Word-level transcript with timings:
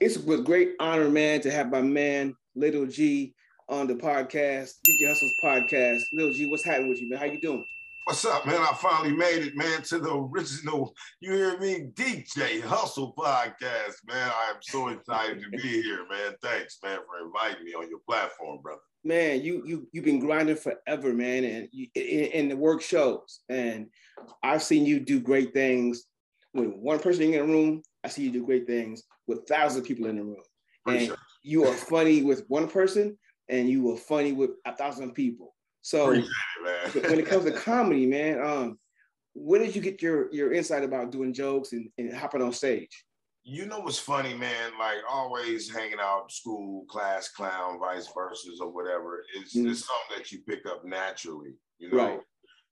It's 0.00 0.16
a 0.16 0.38
great 0.38 0.76
honor, 0.80 1.10
man, 1.10 1.42
to 1.42 1.50
have 1.50 1.70
my 1.70 1.82
man 1.82 2.34
Little 2.54 2.86
G 2.86 3.34
on 3.68 3.86
the 3.86 3.92
podcast, 3.92 4.70
DJ 4.88 5.06
Hustles 5.06 5.34
podcast. 5.44 6.00
Little 6.14 6.32
G, 6.32 6.48
what's 6.48 6.64
happening 6.64 6.88
with 6.88 7.02
you, 7.02 7.10
man? 7.10 7.18
How 7.18 7.26
you 7.26 7.38
doing? 7.38 7.66
What's 8.04 8.24
up, 8.24 8.46
man? 8.46 8.62
I 8.62 8.72
finally 8.80 9.14
made 9.14 9.42
it, 9.42 9.54
man, 9.56 9.82
to 9.82 9.98
the 9.98 10.10
original, 10.10 10.94
you 11.20 11.34
hear 11.34 11.58
me, 11.58 11.90
DJ 11.92 12.62
Hustle 12.62 13.12
podcast, 13.12 13.96
man. 14.08 14.30
I 14.30 14.52
am 14.54 14.62
so 14.62 14.88
excited 14.88 15.42
to 15.42 15.50
be 15.50 15.82
here, 15.82 16.06
man. 16.10 16.32
Thanks, 16.40 16.78
man, 16.82 17.00
for 17.06 17.26
inviting 17.26 17.62
me 17.62 17.74
on 17.74 17.90
your 17.90 18.00
platform, 18.08 18.60
brother. 18.62 18.80
Man, 19.04 19.42
you 19.42 19.62
you 19.66 19.86
you've 19.92 20.06
been 20.06 20.18
grinding 20.18 20.56
forever, 20.56 21.12
man, 21.12 21.44
and 21.44 21.68
you, 21.72 21.88
and 22.32 22.50
the 22.50 22.56
work 22.56 22.80
shows. 22.80 23.40
And 23.50 23.88
I've 24.42 24.62
seen 24.62 24.86
you 24.86 24.98
do 24.98 25.20
great 25.20 25.52
things 25.52 26.04
with 26.54 26.70
one 26.70 27.00
person 27.00 27.34
in 27.34 27.40
a 27.40 27.44
room. 27.44 27.82
I 28.02 28.08
see 28.08 28.22
you 28.22 28.30
do 28.30 28.46
great 28.46 28.66
things 28.66 29.02
with 29.30 29.46
thousands 29.48 29.82
of 29.82 29.88
people 29.88 30.06
in 30.06 30.16
the 30.16 30.24
room. 30.24 30.42
And 30.86 31.16
you 31.42 31.64
are 31.66 31.72
funny 31.72 32.22
with 32.22 32.44
one 32.48 32.68
person, 32.68 33.16
and 33.48 33.68
you 33.68 33.90
are 33.92 33.96
funny 33.96 34.32
with 34.32 34.50
a 34.66 34.76
thousand 34.76 35.12
people. 35.12 35.54
So 35.82 36.12
it, 36.12 36.24
when 36.94 37.18
it 37.18 37.26
comes 37.26 37.44
to 37.44 37.52
comedy, 37.52 38.06
man, 38.06 38.42
um, 38.44 38.78
where 39.34 39.60
did 39.60 39.74
you 39.74 39.80
get 39.80 40.02
your 40.02 40.32
your 40.32 40.52
insight 40.52 40.84
about 40.84 41.12
doing 41.12 41.32
jokes 41.32 41.72
and, 41.72 41.88
and 41.96 42.14
hopping 42.14 42.42
on 42.42 42.52
stage? 42.52 43.04
You 43.42 43.66
know 43.66 43.80
what's 43.80 43.98
funny, 43.98 44.34
man? 44.34 44.72
Like 44.78 44.98
always 45.08 45.70
hanging 45.74 46.00
out, 46.00 46.30
school, 46.30 46.84
class, 46.88 47.28
clown, 47.28 47.78
vice 47.78 48.08
versa, 48.14 48.50
or 48.60 48.70
whatever. 48.70 49.24
It's, 49.36 49.56
mm-hmm. 49.56 49.70
it's 49.70 49.86
something 49.86 50.18
that 50.18 50.30
you 50.30 50.40
pick 50.46 50.66
up 50.66 50.84
naturally. 50.84 51.54
You 51.78 51.90
know, 51.90 51.96
right. 51.96 52.20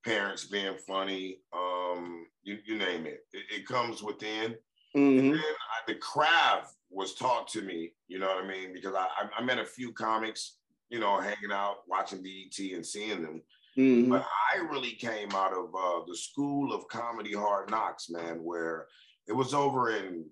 parents 0.05 0.45
being 0.45 0.77
funny, 0.87 1.39
um, 1.55 2.27
you, 2.43 2.59
you 2.67 2.77
name 2.77 3.07
it. 3.07 3.21
it. 3.33 3.45
it 3.61 3.67
comes 3.67 4.03
within. 4.03 4.57
Mm-hmm. 4.97 5.33
And 5.33 5.41
I, 5.41 5.87
the 5.87 5.97
craft 5.97 6.75
was 6.91 7.15
taught 7.15 7.49
to 7.49 7.63
me. 7.63 7.93
You 8.09 8.19
know 8.19 8.29
what 8.29 8.45
I 8.45 8.49
mean? 8.49 8.73
Because 8.73 8.95
I, 8.95 9.07
I 9.37 9.43
met 9.43 9.59
a 9.59 9.65
few 9.65 9.93
comics 9.93 10.59
you 10.91 10.99
know, 10.99 11.21
hanging 11.21 11.53
out, 11.53 11.79
watching 11.87 12.23
BET 12.23 12.59
and 12.73 12.85
seeing 12.85 13.23
them. 13.23 13.43
Mm-hmm. 13.79 14.11
But 14.11 14.27
I 14.55 14.59
really 14.59 14.93
came 14.93 15.31
out 15.33 15.53
of 15.53 15.67
uh, 15.75 16.05
the 16.07 16.17
school 16.17 16.73
of 16.73 16.89
comedy 16.89 17.35
hard 17.35 17.71
knocks, 17.71 18.11
man, 18.11 18.43
where 18.43 18.87
it 19.27 19.33
was 19.33 19.55
over 19.55 19.91
in 19.97 20.25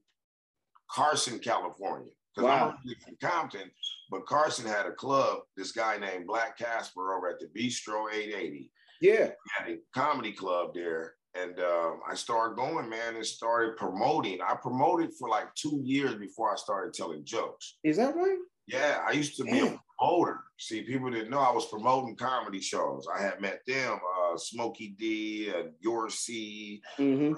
Carson, 0.91 1.39
California. 1.39 2.11
Because 2.35 2.51
wow. 2.51 2.75
I'm 2.77 2.95
from 3.03 3.17
Compton, 3.23 3.71
but 4.11 4.27
Carson 4.27 4.67
had 4.67 4.87
a 4.87 4.93
club, 4.93 5.39
this 5.57 5.73
guy 5.73 5.97
named 5.97 6.27
Black 6.27 6.59
Casper 6.59 7.15
over 7.15 7.29
at 7.29 7.39
the 7.39 7.47
Bistro 7.47 8.13
880. 8.13 8.71
Yeah. 9.01 9.27
He 9.27 9.65
had 9.65 9.71
a 9.71 9.79
comedy 9.95 10.33
club 10.33 10.75
there. 10.75 11.15
And 11.43 11.59
um, 11.61 12.01
I 12.09 12.15
started 12.15 12.57
going, 12.57 12.89
man, 12.89 13.17
and 13.17 13.27
started 13.27 13.77
promoting. 13.77 14.39
I 14.41 14.55
promoted 14.55 15.11
for 15.19 15.29
like 15.29 15.55
two 15.55 15.81
years 15.83 16.15
before 16.15 16.53
I 16.53 16.57
started 16.57 16.95
telling 16.95 17.25
jokes. 17.25 17.77
Is 17.85 17.97
that 17.97 18.15
right? 18.15 18.39
Yeah, 18.67 19.05
I 19.07 19.13
used 19.13 19.37
to 19.37 19.45
Damn. 19.45 19.53
be 19.53 19.61
a 19.61 19.81
promoter. 19.99 20.41
See, 20.59 20.83
people 20.83 21.11
didn't 21.11 21.31
know 21.31 21.39
I 21.39 21.53
was 21.53 21.67
promoting 21.67 22.17
comedy 22.17 22.61
shows. 22.61 23.07
I 23.15 23.23
had 23.23 23.41
met 23.41 23.61
them, 23.67 23.95
uh, 23.95 24.37
Smokey 24.37 24.97
D, 24.99 25.53
and 25.55 25.71
Your 25.81 26.11
C, 26.11 26.83
mm-hmm. 26.99 27.35
uh, 27.35 27.37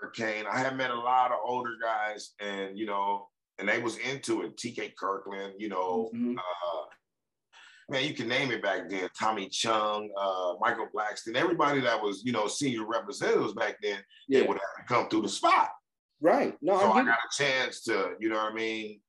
Hurricane. 0.00 0.44
I 0.50 0.58
had 0.58 0.76
met 0.76 0.90
a 0.90 0.98
lot 0.98 1.32
of 1.32 1.38
older 1.44 1.74
guys, 1.82 2.32
and 2.40 2.78
you 2.78 2.86
know, 2.86 3.28
and 3.58 3.68
they 3.68 3.78
was 3.78 3.96
into 3.98 4.42
it. 4.42 4.58
T.K. 4.58 4.92
Kirkland, 4.98 5.54
you 5.58 5.70
know, 5.70 6.10
mm-hmm. 6.14 6.36
uh, 6.38 6.84
man, 7.88 8.04
you 8.04 8.14
can 8.14 8.28
name 8.28 8.50
it 8.50 8.62
back 8.62 8.88
then. 8.88 9.08
Tommy 9.18 9.48
Chong, 9.48 10.10
uh, 10.18 10.54
Michael 10.60 10.88
Blackson, 10.94 11.36
everybody 11.36 11.80
that 11.80 12.00
was, 12.00 12.22
you 12.24 12.32
know, 12.32 12.46
senior 12.46 12.86
representatives 12.86 13.52
back 13.54 13.76
then, 13.82 13.98
yeah. 14.28 14.40
they 14.40 14.46
would 14.46 14.58
have 14.58 14.86
to 14.86 14.94
come 14.94 15.08
through 15.08 15.22
the 15.22 15.28
spot. 15.28 15.70
Right. 16.20 16.56
No, 16.62 16.78
so 16.78 16.90
I, 16.90 17.00
I 17.00 17.04
got 17.04 17.14
a 17.14 17.42
chance 17.42 17.82
to, 17.84 18.14
you 18.18 18.28
know 18.28 18.36
what 18.36 18.52
I 18.52 18.54
mean, 18.54 19.00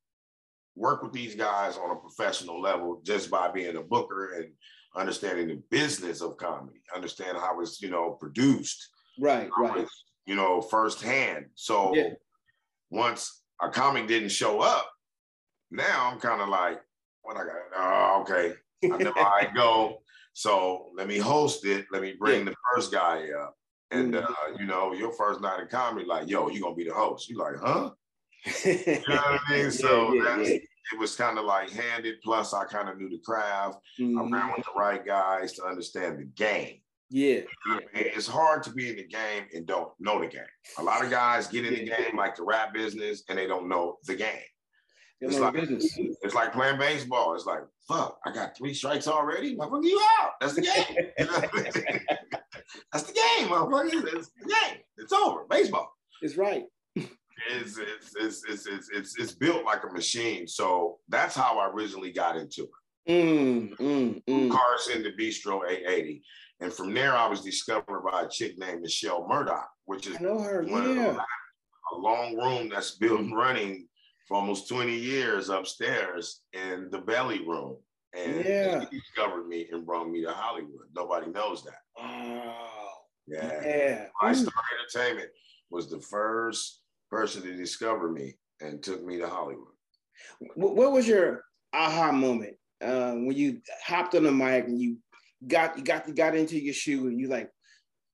work 0.75 1.01
with 1.01 1.13
these 1.13 1.35
guys 1.35 1.77
on 1.77 1.91
a 1.91 1.95
professional 1.95 2.61
level 2.61 3.01
just 3.03 3.31
by 3.31 3.49
being 3.49 3.77
a 3.77 3.81
booker 3.81 4.33
and 4.33 4.51
understanding 4.95 5.47
the 5.47 5.61
business 5.71 6.21
of 6.21 6.37
comedy, 6.37 6.81
understand 6.95 7.37
how 7.37 7.59
it's, 7.61 7.81
you 7.81 7.89
know, 7.89 8.11
produced. 8.11 8.89
Right, 9.19 9.49
right. 9.57 9.87
You 10.27 10.35
know, 10.35 10.61
firsthand. 10.61 11.45
So 11.55 11.95
yeah. 11.95 12.09
once 12.91 13.41
a 13.61 13.69
comic 13.69 14.07
didn't 14.07 14.29
show 14.29 14.59
up, 14.59 14.87
now 15.71 16.11
I'm 16.11 16.19
kind 16.19 16.41
of 16.41 16.49
like, 16.49 16.79
what 17.23 17.37
I 17.37 17.39
got? 17.39 17.55
Oh, 17.75 18.21
okay. 18.21 18.53
I 18.83 19.11
how 19.15 19.25
I 19.25 19.47
go. 19.53 20.01
So 20.33 20.91
let 20.95 21.07
me 21.07 21.17
host 21.17 21.65
it. 21.65 21.87
Let 21.91 22.01
me 22.01 22.15
bring 22.17 22.45
yeah. 22.45 22.51
the 22.51 22.55
first 22.73 22.91
guy 22.91 23.27
up. 23.41 23.55
And 23.91 24.13
mm-hmm. 24.13 24.25
uh, 24.25 24.57
you 24.59 24.65
know, 24.65 24.93
your 24.93 25.11
first 25.13 25.41
night 25.41 25.61
of 25.61 25.69
comedy, 25.69 26.05
like, 26.05 26.29
yo, 26.29 26.49
you 26.49 26.61
gonna 26.61 26.75
be 26.75 26.83
the 26.83 26.93
host. 26.93 27.29
You 27.29 27.37
like, 27.37 27.55
huh? 27.59 27.91
you 28.65 28.99
know 29.07 29.15
what 29.15 29.41
I 29.47 29.49
mean? 29.49 29.71
So 29.71 30.13
yeah, 30.13 30.39
yeah, 30.41 30.49
it 30.93 30.99
was 30.99 31.15
kind 31.15 31.39
of 31.39 31.45
like 31.45 31.69
handed. 31.69 32.15
Plus, 32.23 32.53
I 32.53 32.65
kind 32.65 32.89
of 32.89 32.97
knew 32.97 33.09
the 33.09 33.19
craft. 33.19 33.79
Mm-hmm. 33.99 34.33
I 34.33 34.37
ran 34.37 34.53
with 34.55 34.65
the 34.65 34.79
right 34.79 35.05
guys 35.05 35.53
to 35.53 35.65
understand 35.65 36.19
the 36.19 36.25
game. 36.25 36.81
Yeah, 37.09 37.35
you 37.35 37.45
know 37.67 37.75
I 37.75 37.97
mean? 37.97 38.11
it's 38.15 38.27
hard 38.27 38.63
to 38.63 38.71
be 38.71 38.89
in 38.89 38.97
the 38.97 39.07
game 39.07 39.45
and 39.53 39.65
don't 39.65 39.91
know 39.99 40.19
the 40.19 40.27
game. 40.27 40.41
A 40.77 40.83
lot 40.83 41.03
of 41.03 41.09
guys 41.09 41.47
get 41.47 41.65
in 41.65 41.73
the 41.73 41.85
game 41.85 42.17
like 42.17 42.35
the 42.35 42.43
rap 42.43 42.73
business 42.73 43.23
and 43.29 43.39
they 43.39 43.47
don't 43.47 43.69
know 43.69 43.97
the 44.05 44.15
game. 44.15 44.43
It's 45.19 45.39
like, 45.39 45.55
it's 45.57 46.35
like 46.35 46.53
playing 46.53 46.77
baseball. 46.77 47.33
It's 47.33 47.45
like, 47.45 47.61
fuck, 47.87 48.19
I 48.25 48.31
got 48.31 48.55
three 48.55 48.73
strikes 48.73 49.07
already. 49.07 49.55
Motherfucker, 49.55 49.83
you 49.83 50.01
out. 50.19 50.31
That's 50.39 50.53
the 50.53 50.61
game. 50.61 51.07
That's 52.91 53.03
the 53.05 53.13
game, 53.13 53.49
motherfucker. 53.49 54.13
It's 54.13 54.29
the 54.29 54.47
game. 54.47 54.79
It's 54.97 55.13
over. 55.13 55.45
Baseball. 55.49 55.91
It's 56.21 56.37
right 56.37 56.65
it's, 57.49 57.77
it's, 57.77 58.15
it's, 58.19 58.43
it's, 58.47 58.67
it's, 58.67 58.89
it's, 58.93 59.19
it's 59.19 59.31
built 59.33 59.63
like 59.65 59.83
a 59.83 59.93
machine. 59.93 60.47
So 60.47 60.97
that's 61.09 61.35
how 61.35 61.59
I 61.59 61.69
originally 61.69 62.11
got 62.11 62.37
into 62.37 62.63
it. 62.63 62.69
Mm, 63.09 63.77
mm, 63.77 64.23
mm. 64.27 64.51
Carson 64.51 65.03
to 65.03 65.11
Bistro 65.11 65.61
880. 65.69 66.21
And 66.59 66.73
from 66.73 66.93
there, 66.93 67.15
I 67.15 67.27
was 67.27 67.41
discovered 67.41 68.03
by 68.11 68.23
a 68.23 68.29
chick 68.29 68.57
named 68.57 68.81
Michelle 68.81 69.27
Murdoch, 69.27 69.69
which 69.85 70.07
is 70.07 70.17
I 70.17 70.23
know 70.23 70.39
her, 70.39 70.63
yeah. 70.63 71.15
a 71.93 71.97
long 71.97 72.35
room 72.35 72.69
that's 72.69 72.95
built 72.95 73.21
and 73.21 73.35
running 73.35 73.86
for 74.27 74.35
almost 74.35 74.67
20 74.69 74.93
years 74.93 75.49
upstairs 75.49 76.41
in 76.53 76.89
the 76.91 76.99
belly 76.99 77.39
room. 77.47 77.77
And 78.13 78.43
yeah. 78.43 78.85
he 78.89 78.99
discovered 78.99 79.47
me 79.47 79.67
and 79.71 79.85
brought 79.85 80.09
me 80.09 80.23
to 80.23 80.31
Hollywood. 80.31 80.87
Nobody 80.95 81.31
knows 81.31 81.63
that. 81.63 81.79
Oh, 81.97 82.93
yeah. 83.27 83.61
yeah. 83.63 84.05
My 84.21 84.33
Star 84.33 84.53
Entertainment 84.79 85.29
was 85.69 85.89
the 85.89 85.99
first 85.99 86.81
person 87.09 87.41
to 87.43 87.55
discover 87.55 88.11
me 88.11 88.35
and 88.59 88.81
took 88.81 89.03
me 89.03 89.17
to 89.17 89.27
Hollywood. 89.27 89.67
What 90.55 90.91
was 90.91 91.07
your 91.07 91.43
aha 91.73 92.11
moment 92.11 92.55
uh, 92.81 93.11
when 93.11 93.33
you 93.33 93.61
hopped 93.85 94.15
on 94.15 94.23
the 94.23 94.31
mic 94.31 94.65
and 94.65 94.79
you 94.79 94.97
got 95.45 95.77
you 95.77 95.83
got 95.83 96.07
you 96.07 96.13
got 96.13 96.35
into 96.35 96.59
your 96.59 96.73
shoe 96.73 97.07
and 97.07 97.19
you 97.19 97.27
like, 97.27 97.51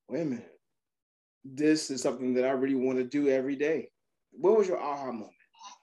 wait 0.09 0.21
a 0.21 0.25
minute, 0.25 0.59
this 1.45 1.89
is 1.89 2.01
something 2.01 2.33
that 2.33 2.45
I 2.45 2.51
really 2.51 2.75
want 2.75 2.97
to 2.97 3.03
do 3.03 3.29
every 3.29 3.55
day. 3.55 3.89
What 4.31 4.57
was 4.57 4.67
your 4.67 4.81
aha 4.81 5.11
moment? 5.11 5.31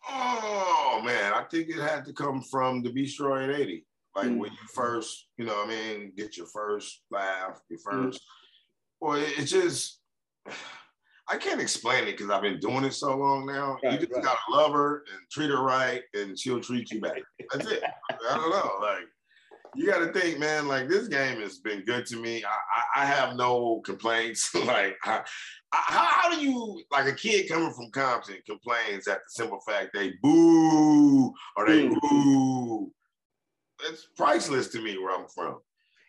Oh 0.09 1.03
man, 1.05 1.33
I 1.33 1.45
think 1.51 1.69
it 1.69 1.79
had 1.81 2.05
to 2.07 2.13
come 2.13 2.43
from 2.43 2.83
the 2.83 2.91
Bistro 2.91 3.43
880. 3.43 3.87
Like 4.17 4.27
mm 4.27 4.39
when 4.39 4.51
you 4.51 4.59
first, 4.75 5.29
you 5.39 5.45
know, 5.45 5.63
I 5.63 5.69
mean, 5.69 6.13
get 6.17 6.37
your 6.37 6.47
first 6.47 7.03
laugh, 7.11 7.61
your 7.69 7.79
1st 7.79 8.15
mm 8.15 8.19
Well, 9.01 9.15
it, 9.15 9.39
it 9.39 9.45
just 9.45 10.01
I 11.29 11.37
can't 11.37 11.61
explain 11.61 12.09
it 12.09 12.17
because 12.17 12.29
I've 12.29 12.43
been 12.43 12.59
doing 12.59 12.85
it 12.85 12.93
so 12.93 13.17
long 13.17 13.47
now. 13.47 13.79
Right, 13.85 13.93
you 13.93 13.99
just 13.99 14.13
right. 14.13 14.25
gotta 14.25 14.41
love 14.51 14.73
her 14.73 15.05
and 15.13 15.31
treat 15.31 15.51
her 15.51 15.63
right, 15.63 16.03
and 16.15 16.37
she'll 16.37 16.61
treat 16.61 16.91
you 16.91 17.01
back. 17.01 17.23
That's 17.53 17.71
it. 17.71 17.85
I 18.11 18.35
don't 18.35 18.51
know. 18.51 18.73
Like 18.81 19.07
you 19.75 19.87
got 19.87 19.99
to 19.99 20.13
think, 20.13 20.39
man. 20.39 20.69
Like 20.69 20.89
this 20.89 21.09
game 21.09 21.41
has 21.41 21.59
been 21.59 21.85
good 21.85 22.07
to 22.07 22.17
me. 22.17 22.45
I, 22.45 23.01
I, 23.01 23.03
I 23.03 23.07
have 23.07 23.37
no 23.37 23.81
complaints. 23.85 24.55
like 24.67 24.97
how, 25.03 25.25
how 25.73 26.35
do 26.35 26.41
you 26.41 26.83
like 26.91 27.07
a 27.07 27.15
kid 27.15 27.49
coming 27.49 27.73
from 27.73 27.91
Compton 27.91 28.37
complains 28.47 29.07
at 29.09 29.19
the 29.19 29.31
simple 29.31 29.61
fact 29.61 29.91
they 29.95 30.13
boo 30.23 31.33
or 31.57 31.67
they 31.67 31.89
mm. 31.89 31.97
boo? 32.01 32.93
It's 33.85 34.09
priceless 34.17 34.69
to 34.69 34.83
me 34.83 34.99
where 34.99 35.19
I'm 35.19 35.29
from. 35.29 35.59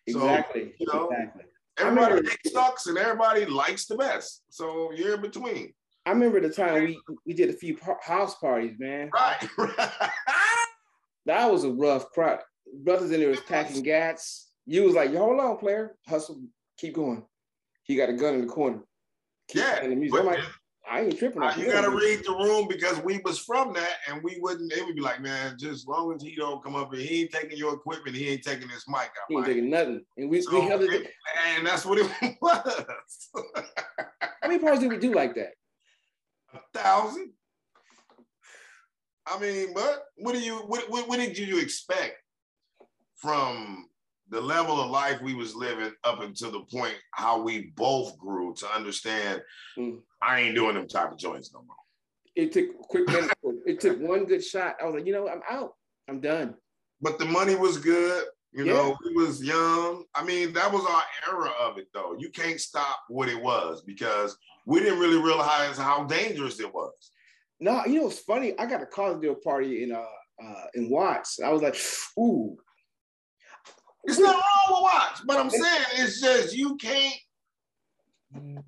Exactly. 0.08 0.64
So, 0.64 0.76
you 0.80 0.88
know, 0.94 1.10
exactly. 1.10 1.44
Everybody 1.78 2.14
remember, 2.16 2.32
sucks 2.48 2.88
and 2.88 2.98
everybody 2.98 3.46
likes 3.46 3.86
the 3.86 3.96
best. 3.96 4.44
So 4.50 4.92
you're 4.94 5.16
in 5.16 5.22
between. 5.22 5.74
I 6.06 6.12
remember 6.12 6.42
the 6.42 6.50
time 6.50 6.84
we 6.84 7.00
we 7.26 7.34
did 7.34 7.50
a 7.50 7.54
few 7.54 7.78
house 8.02 8.36
parties, 8.36 8.76
man. 8.80 9.10
Right. 9.58 9.92
that 11.28 11.52
was 11.52 11.64
a 11.64 11.72
rough 11.72 12.10
crowd. 12.12 12.40
Brothers 12.74 13.12
in 13.12 13.20
there 13.20 13.30
was 13.30 13.42
packing 13.42 13.84
gats. 13.84 14.52
You 14.66 14.84
was 14.84 14.96
like, 14.96 15.14
hold 15.14 15.40
on, 15.40 15.58
player, 15.58 15.98
hustle, 16.08 16.42
keep 16.78 16.96
going. 16.96 17.24
He 17.84 17.96
got 17.96 18.10
a 18.10 18.14
gun 18.14 18.36
in 18.36 18.42
the 18.42 18.48
corner. 18.48 18.80
Keep 19.50 19.64
yeah, 19.64 19.80
I'm 19.84 20.26
like, 20.26 20.40
I 20.90 21.02
ain't 21.02 21.18
tripping. 21.18 21.42
you 21.58 21.72
gotta 21.72 21.90
read 21.90 22.24
the 22.26 22.32
room 22.32 22.68
because 22.68 23.00
we 23.02 23.20
was 23.24 23.40
from 23.40 23.74
that, 23.74 23.96
and 24.08 24.22
we 24.24 24.38
wouldn't. 24.40 24.72
They 24.74 24.82
would 24.82 24.96
be 24.96 25.02
like, 25.02 25.22
man, 25.22 25.56
just 25.58 25.72
as 25.72 25.88
long 25.88 26.14
as 26.14 26.22
he 26.22 26.36
don't 26.36 26.64
come 26.64 26.76
up 26.76 26.92
and 26.92 27.02
he 27.02 27.22
ain't 27.22 27.32
taking 27.32 27.58
your 27.58 27.74
equipment, 27.74 28.16
he 28.16 28.30
ain't 28.30 28.44
taking 28.44 28.68
his 28.68 28.84
mic 28.88 28.98
out. 28.98 29.10
He 29.30 29.36
ain't 29.36 29.46
taking 29.46 29.70
nothing, 29.70 30.04
and 30.18 30.30
we, 30.30 30.42
so, 30.42 30.60
we 30.60 30.68
held 30.68 30.82
it. 30.84 31.12
And 31.56 31.66
that's 31.66 31.86
what 31.86 32.00
it 32.00 32.38
was. 32.42 32.86
How 34.22 34.48
many 34.48 34.60
parties 34.60 34.82
did 34.82 34.90
we 34.90 34.98
do 34.98 35.14
like 35.14 35.36
that? 35.36 35.54
A 36.54 36.60
thousand. 36.74 37.32
I 39.28 39.40
mean, 39.40 39.74
but 39.74 40.04
what 40.18 40.34
do 40.34 40.40
you 40.40 40.56
what, 40.56 40.90
what, 40.90 41.08
what 41.08 41.20
did 41.20 41.38
you 41.38 41.60
expect 41.60 42.16
from 43.22 43.88
the 44.30 44.42
level 44.42 44.82
of 44.82 44.90
life 44.90 45.22
we 45.22 45.34
was 45.34 45.56
living 45.56 45.92
up 46.04 46.22
until 46.22 46.52
the 46.52 46.62
point 46.62 46.96
how 47.12 47.42
we 47.42 47.72
both 47.76 48.18
grew 48.18 48.54
to 48.56 48.68
understand 48.74 49.42
mm. 49.78 50.00
I 50.22 50.42
ain't 50.42 50.56
doing 50.56 50.76
them 50.76 50.88
type 50.88 51.12
of 51.12 51.18
joints 51.18 51.52
no 51.54 51.64
more. 51.64 51.76
It 52.36 52.54
took 52.54 52.78
quick 52.84 53.08
minute. 53.08 53.32
it 53.66 53.80
took 53.80 54.00
one 54.00 54.26
good 54.26 54.44
shot. 54.44 54.76
I 54.82 54.86
was 54.86 54.96
like, 54.96 55.06
you 55.06 55.12
know, 55.14 55.28
I'm 55.28 55.42
out. 55.50 55.74
I'm 56.08 56.22
done. 56.22 56.56
But 57.02 57.20
the 57.20 57.26
money 57.26 57.56
was 57.56 57.78
good. 57.78 58.24
You 58.54 58.66
yeah. 58.66 58.74
know, 58.74 58.98
we 59.04 59.14
was 59.14 59.44
young. 59.44 60.06
I 60.14 60.24
mean, 60.24 60.54
that 60.54 60.72
was 60.72 60.86
our 60.86 61.34
era 61.34 61.52
of 61.62 61.78
it 61.78 61.88
though. 61.94 62.16
You 62.18 62.30
can't 62.30 62.60
stop 62.60 63.00
what 63.10 63.30
it 63.30 63.42
was 63.42 63.82
because 63.82 64.38
we 64.66 64.80
didn't 64.80 65.00
really 65.00 65.22
realize 65.22 65.78
how 65.78 66.04
dangerous 66.06 66.60
it 66.60 66.74
was. 66.74 67.12
No, 67.60 67.86
you 67.86 68.00
know 68.00 68.04
what's 68.06 68.20
funny? 68.20 68.58
I 68.58 68.66
got 68.66 68.82
a 68.82 68.86
college 68.86 69.22
deal 69.22 69.36
party 69.36 69.84
in 69.84 69.92
uh, 69.92 70.04
uh 70.44 70.66
in 70.74 70.90
Watts. 70.90 71.40
I 71.44 71.50
was 71.50 71.62
like, 71.62 71.76
ooh. 72.20 72.58
It's 74.04 74.20
not 74.20 74.34
wrong 74.34 74.68
with 74.70 74.82
Watts, 74.82 75.22
but 75.26 75.38
I'm 75.38 75.50
saying 75.50 75.84
it's 75.98 76.22
just 76.22 76.56
you 76.56 76.76
can't 76.78 77.16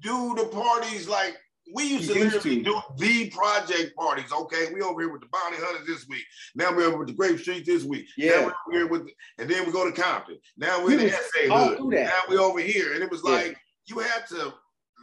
do 0.01 0.35
the 0.35 0.50
parties 0.51 1.07
like 1.07 1.38
we 1.74 1.85
used 1.85 2.12
to 2.12 2.19
literally 2.19 2.62
do 2.62 2.80
the 2.97 3.30
project 3.30 3.95
parties. 3.95 4.31
Okay, 4.31 4.74
we 4.74 4.81
over 4.81 5.01
here 5.01 5.12
with 5.12 5.21
the 5.21 5.27
bounty 5.31 5.57
hunters 5.57 5.88
this 5.88 6.07
week. 6.07 6.24
Now 6.56 6.75
we're 6.75 6.88
over 6.88 6.97
with 6.97 7.07
the 7.07 7.13
Grape 7.13 7.39
Street 7.39 7.65
this 7.65 7.83
week. 7.83 8.06
Yeah. 8.18 8.41
Now 8.41 8.53
we're 8.68 8.74
here 8.74 8.88
with, 8.88 9.06
the, 9.06 9.12
and 9.39 9.50
then 9.50 9.65
we 9.65 9.71
go 9.71 9.89
to 9.89 10.01
Compton. 10.01 10.38
Now 10.57 10.83
we're 10.83 11.00
in 11.00 11.07
the 11.07 11.12
SA 11.12 11.56
hood. 11.56 11.80
Now 11.89 12.12
we 12.30 12.38
over 12.38 12.59
here, 12.59 12.94
and 12.94 13.01
it 13.01 13.09
was 13.09 13.24
like 13.24 13.47
yeah. 13.47 13.53
you 13.85 14.00
had 14.00 14.27
to 14.30 14.53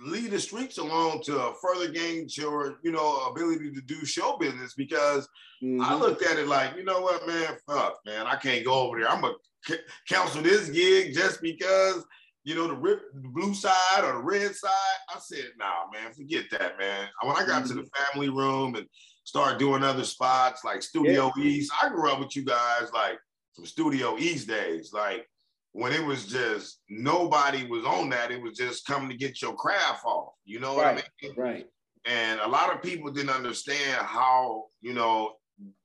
lead 0.02 0.30
the 0.30 0.40
streets 0.40 0.78
along 0.78 1.22
to 1.24 1.52
further 1.60 1.90
gain 1.90 2.26
your, 2.30 2.78
you 2.82 2.92
know, 2.92 3.26
ability 3.26 3.70
to 3.72 3.80
do 3.82 4.04
show 4.04 4.36
business 4.38 4.74
because 4.74 5.28
mm-hmm. 5.62 5.80
I 5.82 5.94
looked 5.94 6.22
at 6.22 6.38
it 6.38 6.48
like, 6.48 6.76
you 6.76 6.84
know 6.84 7.00
what, 7.00 7.26
man, 7.26 7.56
fuck, 7.66 7.98
man, 8.06 8.26
I 8.26 8.36
can't 8.36 8.64
go 8.64 8.74
over 8.74 8.98
there. 8.98 9.08
I'm 9.08 9.20
gonna 9.20 9.34
c- 9.66 9.76
cancel 10.08 10.42
this 10.42 10.68
gig 10.70 11.14
just 11.14 11.42
because, 11.42 12.04
you 12.44 12.54
know, 12.54 12.68
the, 12.68 12.74
rip, 12.74 13.02
the 13.14 13.28
blue 13.28 13.54
side 13.54 14.02
or 14.02 14.12
the 14.12 14.22
red 14.22 14.54
side. 14.54 14.70
I 15.14 15.18
said, 15.20 15.50
nah, 15.58 15.90
man, 15.92 16.12
forget 16.12 16.44
that, 16.52 16.78
man. 16.78 17.08
When 17.22 17.36
I 17.36 17.46
got 17.46 17.62
mm-hmm. 17.62 17.68
to 17.68 17.74
the 17.74 17.82
mm-hmm. 17.82 18.12
family 18.12 18.28
room 18.30 18.74
and 18.76 18.86
started 19.24 19.58
doing 19.58 19.82
other 19.82 20.04
spots 20.04 20.64
like 20.64 20.82
Studio 20.82 21.30
yeah. 21.36 21.44
East, 21.44 21.72
I 21.82 21.90
grew 21.90 22.10
up 22.10 22.20
with 22.20 22.34
you 22.34 22.44
guys 22.44 22.90
like 22.94 23.18
from 23.54 23.66
Studio 23.66 24.16
East 24.18 24.48
days, 24.48 24.92
like 24.92 25.26
when 25.72 25.92
it 25.92 26.04
was 26.04 26.26
just 26.26 26.80
nobody 26.88 27.66
was 27.66 27.84
on 27.84 28.10
that, 28.10 28.30
it 28.30 28.42
was 28.42 28.56
just 28.56 28.86
coming 28.86 29.08
to 29.08 29.16
get 29.16 29.40
your 29.40 29.54
craft 29.54 30.04
off. 30.04 30.32
You 30.44 30.60
know 30.60 30.76
right, 30.76 30.94
what 30.94 31.04
I 31.04 31.26
mean? 31.26 31.34
Right. 31.36 31.66
And 32.06 32.40
a 32.40 32.48
lot 32.48 32.74
of 32.74 32.82
people 32.82 33.10
didn't 33.10 33.30
understand 33.30 33.98
how, 34.00 34.64
you 34.80 34.94
know, 34.94 35.34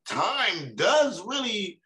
time 0.08 0.74
does 0.76 1.24
really, 1.26 1.80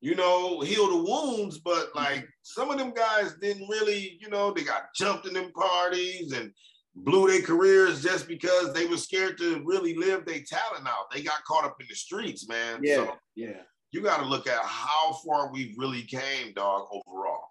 you 0.00 0.16
know, 0.16 0.60
heal 0.60 0.88
the 0.88 1.10
wounds, 1.10 1.58
but 1.58 1.92
mm-hmm. 1.92 1.98
like 1.98 2.28
some 2.42 2.70
of 2.70 2.78
them 2.78 2.92
guys 2.92 3.34
didn't 3.40 3.68
really, 3.68 4.18
you 4.20 4.28
know, 4.28 4.52
they 4.52 4.64
got 4.64 4.94
jumped 4.94 5.26
in 5.26 5.34
them 5.34 5.52
parties 5.52 6.32
and 6.32 6.52
blew 6.94 7.30
their 7.30 7.42
careers 7.42 8.02
just 8.02 8.26
because 8.26 8.72
they 8.74 8.86
were 8.86 8.96
scared 8.96 9.38
to 9.38 9.62
really 9.64 9.94
live 9.94 10.26
their 10.26 10.42
talent 10.46 10.86
out. 10.86 11.10
They 11.12 11.22
got 11.22 11.44
caught 11.44 11.64
up 11.64 11.76
in 11.80 11.86
the 11.88 11.94
streets, 11.94 12.48
man. 12.48 12.80
Yeah. 12.82 12.96
So, 12.96 13.14
yeah 13.36 13.62
you 13.92 14.02
got 14.02 14.18
to 14.20 14.26
look 14.26 14.46
at 14.46 14.60
how 14.62 15.12
far 15.24 15.52
we've 15.52 15.74
really 15.78 16.02
came, 16.02 16.52
dog, 16.54 16.88
overall. 16.92 17.44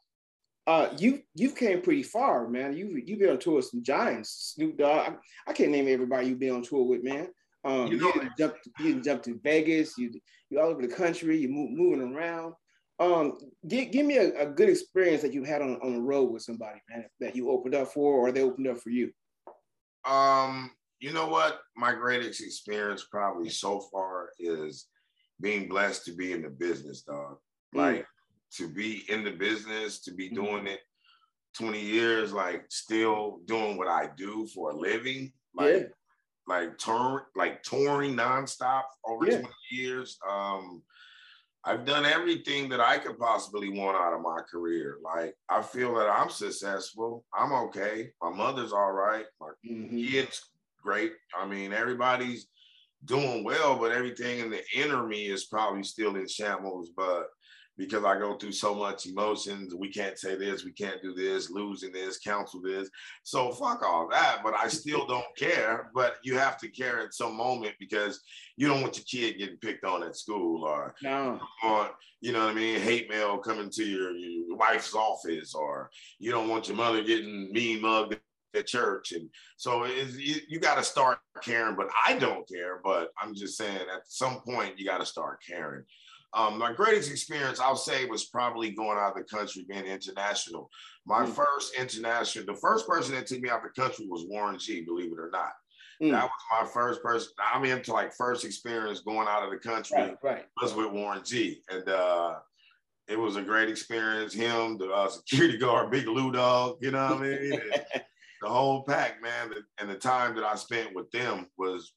Uh, 0.68 0.90
you 0.98 1.22
you've 1.34 1.56
came 1.56 1.82
pretty 1.82 2.04
far, 2.04 2.50
man. 2.50 2.76
You 2.76 3.02
you've 3.06 3.20
been 3.20 3.30
on 3.30 3.40
tour 3.40 3.56
with 3.56 3.66
some 3.66 3.82
giants, 3.84 4.54
Snoop 4.56 4.78
Dogg. 4.78 5.14
I, 5.14 5.50
I 5.50 5.54
can't 5.54 5.72
name 5.72 5.88
everybody 5.88 6.28
you've 6.28 6.40
been 6.40 6.56
on 6.56 6.62
tour 6.62 6.84
with, 6.84 7.04
man. 7.04 7.30
Um, 7.64 7.88
you, 7.88 7.98
know, 7.98 8.12
you 8.16 8.30
jumped 8.38 8.68
you 8.80 9.02
jumped 9.02 9.26
to 9.26 9.40
Vegas. 9.44 9.98
You 9.98 10.12
you 10.50 10.60
all 10.60 10.68
over 10.68 10.82
the 10.82 10.94
country. 10.94 11.38
You 11.38 11.48
move, 11.48 11.72
moving 11.72 12.14
around. 12.14 12.54
Um, 13.00 13.38
give, 13.68 13.92
give 13.92 14.06
me 14.06 14.18
a, 14.18 14.42
a, 14.42 14.46
good 14.48 14.70
experience 14.70 15.22
that 15.22 15.32
you 15.32 15.44
had 15.44 15.62
on, 15.62 15.80
on 15.84 15.94
the 15.94 16.02
road 16.02 16.32
with 16.32 16.42
somebody, 16.42 16.82
man, 16.90 17.06
that 17.20 17.36
you 17.36 17.52
opened 17.52 17.76
up 17.76 17.90
for 17.90 18.16
or 18.16 18.32
they 18.32 18.42
opened 18.42 18.68
up 18.68 18.80
for 18.80 18.90
you. 18.90 19.12
Um, 20.04 20.72
you 21.00 21.14
know 21.14 21.28
what? 21.28 21.60
My 21.76 21.94
greatest 21.94 22.42
experience 22.42 23.06
probably 23.12 23.50
so 23.50 23.82
far 23.92 24.30
is 24.40 24.88
being 25.42 25.68
blessed 25.68 26.06
to 26.06 26.14
be 26.14 26.34
in 26.34 26.42
the 26.42 26.50
business, 26.50 27.02
dog. 27.02 27.38
Mm. 27.76 27.78
Like 27.78 28.06
to 28.56 28.70
be 28.70 29.04
in 29.10 29.24
the 29.24 29.32
business, 29.32 30.00
to 30.02 30.14
be 30.14 30.30
mm. 30.30 30.36
doing 30.36 30.68
it 30.68 30.80
20 31.58 31.80
years, 31.80 32.34
like 32.34 32.66
still 32.70 33.40
doing 33.46 33.78
what 33.78 33.88
I 33.88 34.10
do 34.16 34.48
for 34.54 34.72
a 34.72 34.76
living. 34.76 35.32
Like 35.56 35.74
yeah. 35.74 35.84
like 36.48 36.78
tour, 36.78 37.28
like 37.36 37.64
touring 37.64 38.16
nonstop 38.16 38.84
over 39.06 39.26
yeah. 39.26 39.40
20 39.40 39.48
years. 39.72 40.18
Um 40.30 40.82
I've 41.66 41.84
done 41.84 42.06
everything 42.06 42.70
that 42.70 42.80
I 42.80 42.98
could 42.98 43.20
possibly 43.20 43.68
want 43.68 43.98
out 43.98 44.14
of 44.14 44.22
my 44.22 44.40
career. 44.50 45.00
Like 45.04 45.36
I 45.50 45.62
feel 45.62 45.96
that 45.96 46.08
I'm 46.08 46.30
successful. 46.30 47.26
I'm 47.38 47.52
okay. 47.52 48.12
My 48.22 48.30
mother's 48.30 48.72
all 48.72 48.94
right. 48.94 49.26
My 49.42 49.50
mm-hmm. 49.70 49.98
kids 49.98 50.42
great. 50.82 51.12
I 51.38 51.46
mean, 51.46 51.74
everybody's 51.74 52.48
doing 53.06 53.44
well, 53.44 53.78
but 53.78 53.92
everything 53.92 54.40
in 54.40 54.50
the 54.50 54.62
inner 54.76 55.06
me 55.06 55.28
is 55.28 55.46
probably 55.46 55.84
still 55.84 56.16
in 56.16 56.28
shambles. 56.28 56.90
But 56.96 57.28
because 57.78 58.04
I 58.04 58.18
go 58.18 58.36
through 58.36 58.54
so 58.54 58.74
much 58.74 59.06
emotions, 59.06 59.76
we 59.76 59.90
can't 59.90 60.18
say 60.18 60.36
this, 60.36 60.66
we 60.66 60.72
can't 60.72 61.02
do 61.02 61.14
this, 61.14 61.52
losing 61.52 61.92
this, 61.92 62.18
counsel 62.18 62.60
this. 62.62 62.90
So 63.24 63.52
fuck 63.52 63.84
all 63.84 64.10
that. 64.10 64.40
But 64.44 64.56
I 64.56 64.68
still 64.68 65.06
don't 65.08 65.38
care. 65.38 65.92
But 65.94 66.16
you 66.24 66.38
have 66.38 66.58
to 66.60 66.70
care 66.70 67.00
at 67.00 67.14
some 67.14 67.38
moment 67.38 67.76
because 67.80 68.22
you 68.56 68.68
don't 68.68 68.82
want 68.82 68.98
your 68.98 69.06
kid 69.06 69.38
getting 69.38 69.58
picked 69.58 69.86
on 69.86 70.04
at 70.04 70.16
school 70.16 70.64
or 70.64 70.96
no. 71.04 71.40
on, 71.64 71.90
you 72.20 72.32
know 72.32 72.46
what 72.46 72.52
I 72.52 72.56
mean, 72.56 72.80
hate 72.80 73.10
mail 73.10 73.38
coming 73.38 73.70
to 73.70 73.86
your, 73.86 74.12
your 74.12 74.58
wife's 74.58 74.96
office, 74.96 75.54
or 75.54 75.92
you 76.18 76.32
don't 76.32 76.50
want 76.50 76.68
your 76.68 76.78
mother 76.78 77.04
getting 77.04 77.52
mean 77.52 77.82
mugged 77.82 78.20
at 78.56 78.68
church. 78.68 79.12
And 79.12 79.30
so 79.58 79.86
you, 79.86 80.36
you 80.48 80.60
got 80.60 80.76
to 80.76 80.84
start 80.84 81.20
caring, 81.44 81.76
but 81.76 81.90
I 82.06 82.18
don't 82.18 82.48
care. 82.48 82.80
But 82.84 83.10
I'm 83.22 83.34
just 83.36 83.58
saying 83.58 83.78
at 83.78 84.08
some 84.08 84.42
point, 84.42 84.80
you 84.80 84.86
got 84.86 85.00
to 85.00 85.06
start 85.06 85.40
caring. 85.48 85.84
Um, 86.34 86.58
my 86.58 86.74
greatest 86.74 87.10
experience, 87.10 87.60
I'll 87.60 87.76
say, 87.76 88.06
was 88.06 88.26
probably 88.26 88.72
going 88.72 88.98
out 88.98 89.18
of 89.18 89.18
the 89.18 89.24
country, 89.24 89.66
being 89.68 89.86
international. 89.86 90.70
My 91.06 91.26
mm. 91.26 91.30
first 91.30 91.74
international, 91.80 92.46
the 92.46 92.60
first 92.60 92.88
person 92.88 93.16
that 93.16 93.28
took 93.28 93.40
me 93.40 93.50
out 93.50 93.64
of 93.64 93.72
the 93.74 93.82
country 93.82 94.06
was 94.08 94.26
Warren 94.28 94.60
G, 94.60 94.82
believe 94.82 95.12
it 95.12 95.20
or 95.20 95.30
not. 95.32 95.52
Mm. 96.02 96.12
That 96.12 96.24
was 96.26 96.32
my 96.62 96.68
first 96.68 97.02
person. 97.02 97.32
I'm 97.54 97.66
into 97.66 97.94
like 97.94 98.14
first 98.14 98.46
experience 98.46 99.00
going 99.00 99.28
out 99.28 99.44
of 99.44 99.52
the 99.52 99.58
country 99.58 99.98
right, 99.98 100.18
right. 100.22 100.46
was 100.62 100.76
with 100.76 100.92
Warren 100.92 101.24
G. 101.24 101.62
And 101.70 101.88
uh, 101.88 102.36
it 103.08 103.18
was 103.18 103.38
a 103.38 103.42
great 103.42 103.70
experience. 103.70 104.34
Him, 104.34 104.78
the 104.78 104.92
uh, 104.92 105.10
security 105.10 105.58
guard, 105.60 105.92
Big 105.92 106.08
Lou 106.08 106.32
Dog, 106.32 106.78
you 106.82 106.92
know 106.92 107.16
what 107.16 107.18
I 107.18 107.22
mean? 107.22 107.60
the 108.42 108.50
whole 108.50 108.84
pack, 108.84 109.22
man, 109.22 109.52
and 109.80 109.90
the 109.90 109.96
time 109.96 110.36
that 110.36 110.44
I 110.44 110.56
spent 110.56 110.94
with 110.96 111.10
them 111.12 111.48
was 111.58 111.94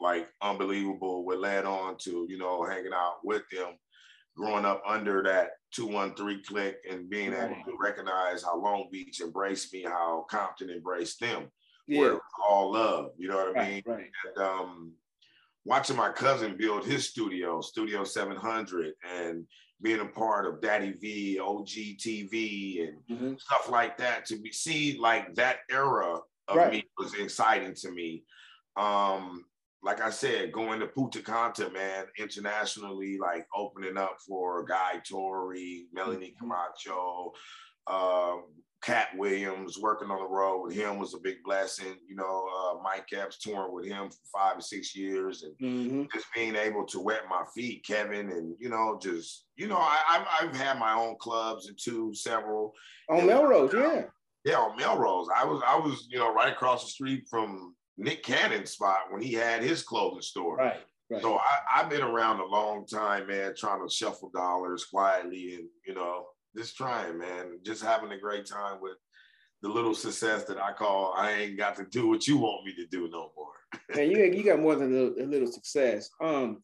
like 0.00 0.28
unbelievable. 0.42 1.24
What 1.24 1.40
led 1.40 1.64
on 1.64 1.96
to 2.02 2.26
you 2.28 2.38
know 2.38 2.64
hanging 2.64 2.92
out 2.94 3.18
with 3.24 3.42
them, 3.52 3.74
growing 4.36 4.64
up 4.64 4.82
under 4.86 5.22
that 5.24 5.50
two 5.72 5.86
one 5.86 6.14
three 6.14 6.42
click, 6.42 6.76
and 6.90 7.10
being 7.10 7.32
right. 7.32 7.44
able 7.44 7.56
to 7.64 7.76
recognize 7.80 8.42
how 8.42 8.60
Long 8.60 8.88
Beach 8.90 9.20
embraced 9.20 9.72
me, 9.72 9.82
how 9.82 10.26
Compton 10.30 10.70
embraced 10.70 11.20
them. 11.20 11.50
Yeah, 11.86 12.16
all 12.48 12.72
love. 12.72 13.10
You 13.16 13.28
know 13.28 13.36
what 13.36 13.58
I 13.58 13.68
mean? 13.68 13.82
Right. 13.86 14.10
And 14.24 14.44
um, 14.44 14.92
watching 15.64 15.96
my 15.96 16.10
cousin 16.10 16.56
build 16.56 16.84
his 16.84 17.08
studio, 17.08 17.60
Studio 17.60 18.04
Seven 18.04 18.36
Hundred, 18.36 18.94
and 19.08 19.46
being 19.82 20.00
a 20.00 20.06
part 20.06 20.46
of 20.46 20.60
Daddy 20.60 20.92
V, 20.92 21.38
OG 21.38 21.68
TV, 21.68 22.88
and 22.88 22.98
mm-hmm. 23.10 23.34
stuff 23.38 23.68
like 23.68 23.98
that. 23.98 24.26
To 24.26 24.38
be 24.38 24.52
see 24.52 24.98
like 24.98 25.34
that 25.34 25.58
era 25.70 26.18
of 26.48 26.56
right. 26.56 26.72
me 26.72 26.84
was 26.98 27.14
exciting 27.14 27.74
to 27.74 27.90
me. 27.90 28.24
Um, 28.76 29.44
like 29.82 30.00
I 30.00 30.10
said, 30.10 30.52
going 30.52 30.80
to 30.80 30.86
Punta 30.86 31.22
Cana, 31.22 31.70
man, 31.70 32.06
internationally, 32.18 33.18
like 33.18 33.46
opening 33.54 33.96
up 33.96 34.16
for 34.26 34.64
Guy 34.64 35.00
Torry, 35.08 35.86
Melanie 35.92 36.34
mm-hmm. 36.42 36.50
Comarcho, 36.50 37.32
uh, 37.86 38.40
Katt 38.82 39.08
Williams, 39.16 39.78
working 39.78 40.10
on 40.10 40.20
the 40.20 40.28
road 40.28 40.62
with 40.62 40.74
him 40.74 40.98
was 40.98 41.14
a 41.14 41.18
big 41.18 41.42
blessing. 41.44 41.96
You 42.06 42.16
know, 42.16 42.48
uh, 42.56 42.82
Mike 42.82 43.08
Epps 43.12 43.38
touring 43.38 43.74
with 43.74 43.86
him 43.86 44.10
for 44.10 44.18
five 44.32 44.58
or 44.58 44.60
six 44.60 44.94
years, 44.94 45.42
and 45.42 45.54
mm-hmm. 45.58 46.02
just 46.12 46.26
being 46.34 46.54
able 46.54 46.84
to 46.86 47.00
wet 47.00 47.22
my 47.28 47.42
feet, 47.54 47.84
Kevin, 47.86 48.30
and 48.30 48.54
you 48.58 48.68
know, 48.68 48.98
just 49.00 49.46
you 49.56 49.66
know, 49.66 49.78
I, 49.78 50.24
have 50.40 50.54
had 50.54 50.78
my 50.78 50.92
own 50.92 51.16
clubs 51.18 51.68
and 51.68 51.78
two, 51.82 52.14
several 52.14 52.74
on 53.08 53.26
Melrose, 53.26 53.72
yeah, 53.74 54.02
yeah, 54.44 54.58
on 54.58 54.76
Melrose. 54.76 55.28
I 55.34 55.44
was, 55.44 55.62
I 55.66 55.76
was, 55.76 56.06
you 56.10 56.18
know, 56.18 56.32
right 56.32 56.52
across 56.52 56.84
the 56.84 56.90
street 56.90 57.26
from 57.28 57.74
Nick 57.96 58.22
Cannon's 58.22 58.70
spot 58.70 59.10
when 59.10 59.22
he 59.22 59.32
had 59.32 59.62
his 59.62 59.82
clothing 59.82 60.22
store. 60.22 60.56
Right. 60.56 60.76
Right. 61.08 61.22
So 61.22 61.36
I, 61.36 61.58
I've 61.72 61.88
been 61.88 62.02
around 62.02 62.40
a 62.40 62.46
long 62.46 62.84
time, 62.84 63.28
man, 63.28 63.54
trying 63.56 63.86
to 63.86 63.92
shuffle 63.92 64.30
dollars 64.34 64.84
quietly 64.84 65.54
and, 65.54 65.68
you 65.86 65.94
know, 65.94 66.26
just 66.56 66.76
trying, 66.76 67.18
man, 67.18 67.58
just 67.64 67.82
having 67.82 68.12
a 68.12 68.18
great 68.18 68.46
time 68.46 68.80
with 68.80 68.96
the 69.62 69.68
little 69.68 69.94
success 69.94 70.44
that 70.44 70.58
I 70.58 70.72
call 70.72 71.14
I 71.16 71.32
ain't 71.32 71.58
got 71.58 71.76
to 71.76 71.84
do 71.84 72.08
what 72.08 72.26
you 72.26 72.38
want 72.38 72.64
me 72.64 72.74
to 72.74 72.86
do 72.86 73.08
no 73.10 73.32
more. 73.36 73.52
and 73.98 74.10
you 74.10 74.18
you 74.24 74.44
got 74.44 74.60
more 74.60 74.76
than 74.76 74.94
a, 74.94 75.22
a 75.22 75.26
little 75.26 75.50
success. 75.50 76.10
Um, 76.22 76.62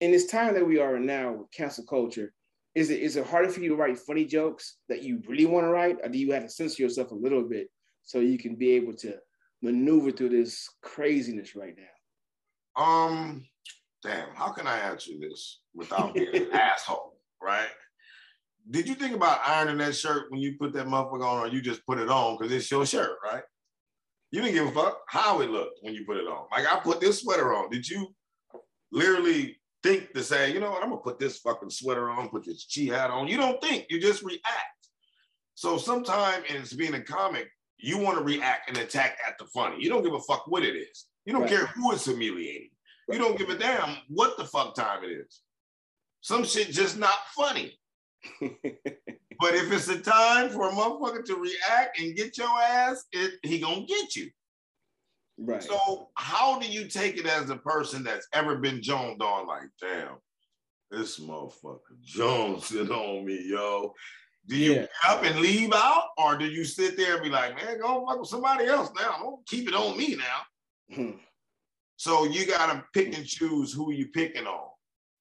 in 0.00 0.10
this 0.10 0.26
time 0.26 0.54
that 0.54 0.66
we 0.66 0.78
are 0.78 0.98
now 0.98 1.32
with 1.32 1.50
cancel 1.52 1.84
culture, 1.84 2.32
is 2.74 2.90
it 2.90 3.00
is 3.00 3.16
it 3.16 3.26
harder 3.26 3.48
for 3.48 3.60
you 3.60 3.70
to 3.70 3.76
write 3.76 3.98
funny 3.98 4.24
jokes 4.24 4.76
that 4.88 5.02
you 5.02 5.22
really 5.28 5.46
want 5.46 5.66
to 5.66 5.70
write, 5.70 5.98
or 6.02 6.08
do 6.08 6.18
you 6.18 6.32
have 6.32 6.44
to 6.44 6.50
censor 6.50 6.82
yourself 6.82 7.10
a 7.10 7.14
little 7.14 7.42
bit 7.42 7.68
so 8.02 8.18
you 8.18 8.38
can 8.38 8.56
be 8.56 8.72
able 8.72 8.94
to 8.94 9.14
maneuver 9.62 10.10
through 10.10 10.30
this 10.30 10.68
craziness 10.82 11.54
right 11.54 11.74
now? 11.76 12.82
Um, 12.82 13.44
damn, 14.02 14.28
how 14.34 14.50
can 14.52 14.66
I 14.66 14.78
answer 14.78 15.12
this 15.20 15.60
without 15.74 16.14
being 16.14 16.34
an 16.34 16.50
asshole, 16.52 17.18
right? 17.42 17.68
Did 18.68 18.88
you 18.88 18.94
think 18.94 19.14
about 19.14 19.40
ironing 19.46 19.78
that 19.78 19.96
shirt 19.96 20.30
when 20.30 20.40
you 20.40 20.56
put 20.58 20.72
that 20.74 20.86
motherfucker 20.86 21.24
on, 21.24 21.46
or 21.46 21.48
you 21.48 21.60
just 21.60 21.84
put 21.86 21.98
it 21.98 22.08
on 22.08 22.36
because 22.36 22.52
it's 22.52 22.70
your 22.70 22.86
shirt, 22.86 23.18
right? 23.24 23.42
You 24.30 24.42
didn't 24.42 24.54
give 24.54 24.66
a 24.68 24.72
fuck 24.72 25.00
how 25.08 25.40
it 25.40 25.50
looked 25.50 25.78
when 25.82 25.94
you 25.94 26.04
put 26.04 26.16
it 26.16 26.26
on. 26.26 26.46
Like 26.52 26.66
I 26.66 26.78
put 26.78 27.00
this 27.00 27.20
sweater 27.20 27.54
on. 27.54 27.70
Did 27.70 27.88
you 27.88 28.14
literally 28.92 29.56
think 29.82 30.12
to 30.12 30.22
say, 30.22 30.52
you 30.52 30.60
know 30.60 30.70
what, 30.70 30.82
I'm 30.82 30.90
gonna 30.90 31.00
put 31.00 31.18
this 31.18 31.38
fucking 31.38 31.70
sweater 31.70 32.10
on, 32.10 32.28
put 32.28 32.44
this 32.44 32.66
chi 32.72 32.94
hat 32.94 33.10
on? 33.10 33.28
You 33.28 33.38
don't 33.38 33.60
think, 33.60 33.86
you 33.90 34.00
just 34.00 34.22
react. 34.22 34.42
So 35.54 35.78
sometimes 35.78 36.44
and 36.48 36.58
it's 36.58 36.72
being 36.72 36.94
a 36.94 37.02
comic, 37.02 37.48
you 37.76 37.98
want 37.98 38.18
to 38.18 38.24
react 38.24 38.68
and 38.68 38.78
attack 38.78 39.18
at 39.26 39.36
the 39.38 39.46
funny. 39.46 39.76
You 39.80 39.88
don't 39.88 40.04
give 40.04 40.14
a 40.14 40.20
fuck 40.20 40.46
what 40.46 40.64
it 40.64 40.76
is. 40.76 41.06
You 41.24 41.32
don't 41.32 41.42
right. 41.42 41.50
care 41.50 41.66
who 41.66 41.92
it's 41.92 42.04
humiliating. 42.04 42.70
You 43.08 43.18
don't 43.18 43.36
give 43.36 43.50
a 43.50 43.58
damn 43.58 43.96
what 44.08 44.36
the 44.36 44.44
fuck 44.44 44.74
time 44.74 45.02
it 45.02 45.08
is. 45.08 45.40
Some 46.20 46.44
shit 46.44 46.70
just 46.70 46.98
not 46.98 47.18
funny. 47.34 47.78
but 48.40 49.54
if 49.54 49.72
it's 49.72 49.88
a 49.88 50.00
time 50.00 50.50
for 50.50 50.68
a 50.68 50.72
motherfucker 50.72 51.24
to 51.24 51.36
react 51.36 51.98
and 52.00 52.16
get 52.16 52.36
your 52.36 52.48
ass, 52.60 53.04
it, 53.12 53.34
he 53.42 53.58
gonna 53.58 53.86
get 53.86 54.16
you. 54.16 54.30
Right. 55.38 55.62
So 55.62 56.10
how 56.16 56.58
do 56.58 56.68
you 56.68 56.86
take 56.86 57.16
it 57.16 57.26
as 57.26 57.48
a 57.48 57.56
person 57.56 58.04
that's 58.04 58.28
ever 58.34 58.56
been 58.56 58.80
joned 58.80 59.22
on? 59.22 59.46
Like, 59.46 59.70
damn, 59.80 60.16
this 60.90 61.18
motherfucker 61.18 62.00
Jones 62.02 62.72
it 62.72 62.90
on 62.90 63.24
me, 63.24 63.42
yo. 63.46 63.94
Do 64.46 64.56
you 64.56 64.74
yeah. 64.74 64.86
up 65.08 65.22
and 65.24 65.38
leave 65.40 65.72
out, 65.72 66.08
or 66.18 66.36
do 66.36 66.46
you 66.46 66.64
sit 66.64 66.96
there 66.96 67.14
and 67.14 67.22
be 67.22 67.30
like, 67.30 67.54
man, 67.56 67.80
go 67.80 68.04
fuck 68.06 68.20
with 68.20 68.28
somebody 68.28 68.66
else 68.66 68.90
now? 68.98 69.16
Don't 69.20 69.46
keep 69.46 69.68
it 69.68 69.74
on 69.74 69.96
me 69.96 70.16
now. 70.16 70.94
Hmm. 70.94 71.18
So 71.96 72.24
you 72.24 72.46
gotta 72.46 72.84
pick 72.94 73.16
and 73.16 73.26
choose 73.26 73.72
who 73.72 73.92
you 73.92 74.08
picking 74.08 74.46
on, 74.46 74.68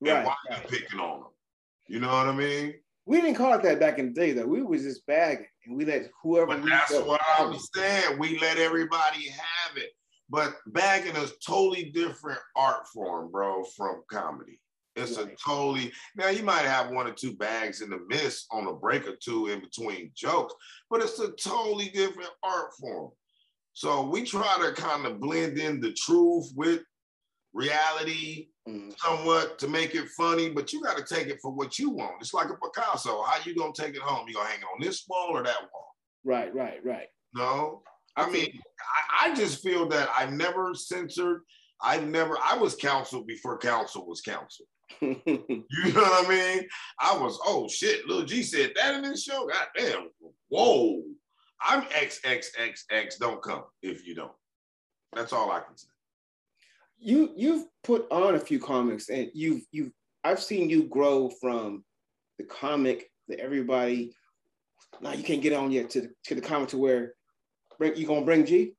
right, 0.02 0.18
and 0.18 0.26
why 0.26 0.36
right. 0.50 0.62
you 0.64 0.80
picking 0.80 1.00
on 1.00 1.20
them. 1.20 1.30
You 1.88 2.00
know 2.00 2.08
what 2.08 2.28
I 2.28 2.32
mean? 2.34 2.74
We 3.10 3.22
didn't 3.22 3.38
call 3.38 3.56
it 3.56 3.64
that 3.64 3.80
back 3.80 3.98
in 3.98 4.14
the 4.14 4.22
day, 4.22 4.34
though. 4.34 4.46
We 4.46 4.62
was 4.62 4.84
just 4.84 5.04
bagging, 5.08 5.48
and 5.66 5.76
we 5.76 5.84
let 5.84 6.12
whoever. 6.22 6.46
But 6.46 6.64
that's 6.64 6.92
what 6.92 7.20
I 7.20 7.44
understand. 7.44 8.20
We 8.20 8.38
let 8.38 8.60
everybody 8.60 9.30
have 9.30 9.78
it. 9.78 9.90
But 10.30 10.54
bagging 10.68 11.16
is 11.16 11.34
totally 11.44 11.86
different 11.86 12.38
art 12.56 12.88
form, 12.94 13.32
bro, 13.32 13.64
from 13.76 14.04
comedy. 14.12 14.62
It's 14.96 15.18
right. 15.18 15.34
a 15.34 15.36
totally 15.44 15.92
now 16.16 16.30
you 16.30 16.44
might 16.44 16.66
have 16.66 16.92
one 16.92 17.08
or 17.08 17.12
two 17.12 17.36
bags 17.36 17.82
in 17.82 17.90
the 17.90 18.00
mist 18.10 18.46
on 18.52 18.68
a 18.68 18.74
break 18.74 19.08
or 19.08 19.16
two 19.16 19.48
in 19.48 19.60
between 19.60 20.12
jokes, 20.14 20.54
but 20.92 21.02
it's 21.02 21.18
a 21.18 21.32
totally 21.32 21.90
different 21.90 22.30
art 22.44 22.76
form. 22.80 23.10
So 23.74 24.06
we 24.06 24.24
try 24.24 24.56
to 24.62 24.80
kind 24.80 25.08
of 25.08 25.20
blend 25.20 25.58
in 25.58 25.82
the 25.82 25.94
truth 25.94 26.52
with 26.56 26.82
reality 27.54 28.50
mm. 28.70 28.94
somewhat 29.00 29.60
to 29.60 29.68
make 29.68 29.96
it 29.96 30.08
funny, 30.18 30.50
but 30.50 30.72
you 30.72 30.82
got 30.82 30.98
to 30.98 31.16
take 31.16 31.28
it 31.28 31.40
for 31.42 31.52
what 31.52 31.80
you 31.80 31.90
want. 31.90 32.16
It's 32.22 32.34
like 32.34 32.50
a 32.50 32.56
Picasso. 32.56 33.24
How 33.24 33.40
you 33.46 33.56
gonna 33.56 33.74
take 33.74 33.96
it 33.96 34.02
home? 34.02 34.28
You 34.28 34.36
gonna 34.36 34.50
hang 34.50 34.60
it 34.60 34.66
on 34.66 34.82
this 34.82 35.06
wall 35.08 35.30
or 35.32 35.44
that 35.44 35.62
wall? 35.74 35.96
Right, 36.24 36.54
right, 36.54 36.80
right. 36.84 37.08
No, 37.34 37.82
I 38.16 38.30
mean, 38.30 38.60
I, 39.20 39.32
I 39.32 39.36
just 39.36 39.64
feel 39.64 39.88
that 39.90 40.10
I 40.16 40.26
never 40.26 40.74
censored. 40.74 41.42
I 41.82 42.00
never. 42.00 42.38
I 42.44 42.58
was 42.58 42.76
counsel 42.76 43.24
before 43.24 43.58
counsel 43.58 44.08
was 44.08 44.22
counsel. 44.22 44.66
you 45.02 45.22
know 45.26 46.02
what 46.02 46.26
I 46.26 46.30
mean? 46.30 46.68
I 47.00 47.18
was. 47.18 47.40
Oh 47.46 47.68
shit! 47.68 48.08
Little 48.08 48.26
G 48.26 48.44
said 48.44 48.72
that 48.76 48.96
in 48.96 49.04
this 49.04 49.24
show. 49.24 49.48
God 49.48 49.68
damn! 49.78 50.10
Whoa! 50.50 51.04
I'm 51.62 51.84
XXXX. 51.84 53.18
Don't 53.20 53.42
come 53.42 53.64
if 53.82 54.06
you 54.06 54.16
don't. 54.16 54.32
That's 55.14 55.34
all 55.34 55.52
I 55.52 55.60
can 55.60 55.78
say. 55.78 55.88
You 57.00 57.32
you've 57.36 57.66
put 57.84 58.08
on 58.12 58.36
a 58.36 58.40
few 58.40 58.60
comics, 58.60 59.10
and 59.10 59.30
you've 59.34 59.62
you've 59.72 59.92
I've 60.24 60.42
seen 60.42 60.70
you 60.70 60.84
grow 60.84 61.30
from 61.30 61.84
the 62.38 62.44
comic 62.44 63.10
that 63.28 63.40
everybody. 63.40 64.14
Now 65.02 65.14
you 65.14 65.24
can't 65.24 65.42
get 65.42 65.54
on 65.54 65.72
yet 65.72 65.90
to 65.92 66.02
the, 66.02 66.10
to 66.26 66.36
the 66.36 66.42
comic 66.42 66.70
to 66.70 66.78
where 66.78 67.14
Bring 67.80 67.96
you 67.96 68.06
gonna 68.06 68.26
bring 68.26 68.46
G? 68.46 68.74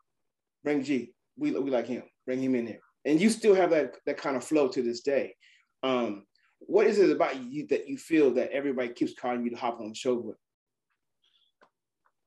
Bring 0.62 0.84
G. 0.84 1.12
We, 1.36 1.52
we 1.52 1.70
like 1.70 1.86
him. 1.86 2.02
Bring 2.26 2.40
him 2.42 2.54
in 2.54 2.66
there. 2.66 2.80
And 3.06 3.18
you 3.18 3.30
still 3.30 3.54
have 3.54 3.70
that 3.70 3.96
that 4.04 4.18
kind 4.18 4.36
of 4.36 4.44
flow 4.44 4.68
to 4.68 4.82
this 4.82 5.00
day. 5.00 5.34
Um, 5.82 6.26
what 6.58 6.86
is 6.86 6.98
it 6.98 7.10
about 7.10 7.42
you 7.42 7.66
that 7.68 7.88
you 7.88 7.96
feel 7.96 8.34
that 8.34 8.52
everybody 8.52 8.90
keeps 8.90 9.14
calling 9.18 9.42
you 9.42 9.50
to 9.50 9.56
hop 9.56 9.80
on 9.80 9.88
the 9.88 9.94
show 9.94 10.14
with? 10.14 10.36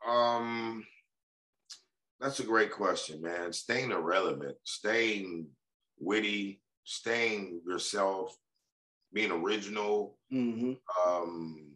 Um, 0.06 0.84
that's 2.20 2.40
a 2.40 2.44
great 2.44 2.72
question, 2.72 3.22
man. 3.22 3.54
Staying 3.54 3.92
irrelevant, 3.92 4.58
staying 4.64 5.46
witty, 6.04 6.62
staying 6.84 7.62
yourself, 7.66 8.36
being 9.14 9.32
original. 9.32 10.18
Mm-hmm. 10.32 10.74
Um, 11.08 11.72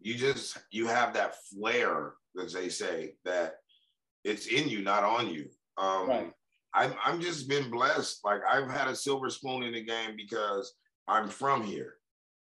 you 0.00 0.14
just 0.14 0.58
you 0.70 0.86
have 0.86 1.14
that 1.14 1.36
flair, 1.46 2.14
as 2.42 2.52
they 2.52 2.68
say, 2.68 3.14
that 3.24 3.56
it's 4.22 4.46
in 4.46 4.68
you, 4.68 4.82
not 4.82 5.04
on 5.04 5.28
you. 5.28 5.48
Um, 5.78 6.08
right. 6.08 6.32
I'm 6.74 6.94
I'm 7.04 7.20
just 7.20 7.48
been 7.48 7.70
blessed. 7.70 8.20
Like 8.24 8.40
I've 8.48 8.70
had 8.70 8.88
a 8.88 8.96
silver 8.96 9.30
spoon 9.30 9.62
in 9.62 9.72
the 9.72 9.82
game 9.82 10.16
because 10.16 10.74
I'm 11.08 11.28
from 11.28 11.62
here. 11.62 11.94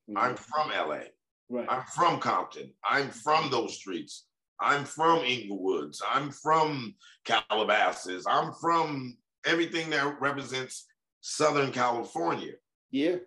Mm-hmm. 0.09 0.17
I'm 0.17 0.35
from 0.35 0.69
LA. 0.69 1.05
Right. 1.49 1.67
I'm 1.69 1.83
from 1.95 2.19
Compton. 2.19 2.71
I'm 2.83 3.09
from 3.09 3.49
those 3.49 3.75
streets. 3.75 4.25
I'm 4.59 4.85
from 4.85 5.19
Inglewoods. 5.19 6.01
I'm 6.09 6.31
from 6.31 6.95
Calabasas. 7.25 8.25
I'm 8.27 8.53
from 8.53 9.17
everything 9.45 9.89
that 9.91 10.19
represents 10.19 10.87
Southern 11.21 11.71
California. 11.71 12.53
Yeah. 12.91 13.17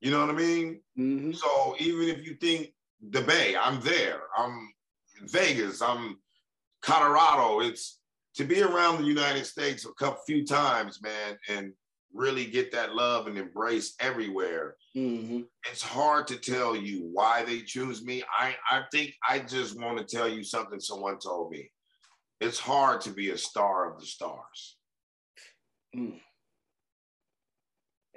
You 0.00 0.10
know 0.10 0.20
what 0.20 0.34
I 0.34 0.38
mean? 0.38 0.80
Mm-hmm. 0.98 1.32
So 1.32 1.74
even 1.78 2.08
if 2.08 2.24
you 2.24 2.34
think 2.34 2.72
the 3.10 3.22
Bay, 3.22 3.56
I'm 3.56 3.80
there. 3.80 4.22
I'm 4.36 4.72
Vegas. 5.22 5.82
I'm 5.82 6.18
Colorado. 6.82 7.60
It's 7.60 7.98
to 8.36 8.44
be 8.44 8.62
around 8.62 8.98
the 8.98 9.08
United 9.08 9.44
States 9.44 9.84
a 9.84 9.92
couple 9.94 10.22
few 10.26 10.46
times, 10.46 11.02
man, 11.02 11.36
and 11.48 11.72
really 12.14 12.46
get 12.46 12.72
that 12.72 12.94
love 12.94 13.26
and 13.26 13.36
embrace 13.36 13.94
everywhere. 14.00 14.76
Mm-hmm. 14.96 15.40
It's 15.70 15.82
hard 15.82 16.26
to 16.28 16.36
tell 16.36 16.76
you 16.76 17.10
why 17.12 17.44
they 17.44 17.60
choose 17.60 18.04
me. 18.04 18.22
I, 18.38 18.54
I 18.70 18.82
think 18.92 19.14
I 19.28 19.40
just 19.40 19.78
want 19.78 19.98
to 19.98 20.16
tell 20.16 20.28
you 20.28 20.42
something 20.44 20.80
someone 20.80 21.18
told 21.18 21.50
me. 21.50 21.70
It's 22.40 22.58
hard 22.58 23.00
to 23.02 23.10
be 23.10 23.30
a 23.30 23.38
star 23.38 23.92
of 23.92 24.00
the 24.00 24.06
stars. 24.06 24.76
Mm. 25.96 26.20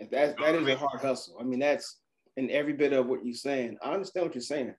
That, 0.09 0.37
that 0.37 0.55
is 0.55 0.67
a 0.67 0.75
hard 0.75 1.01
hustle. 1.01 1.35
I 1.39 1.43
mean, 1.43 1.59
that's 1.59 1.99
in 2.37 2.49
every 2.49 2.73
bit 2.73 2.93
of 2.93 3.07
what 3.07 3.25
you're 3.25 3.35
saying. 3.35 3.77
I 3.83 3.93
understand 3.93 4.25
what 4.25 4.35
you're 4.35 4.41
saying, 4.41 4.73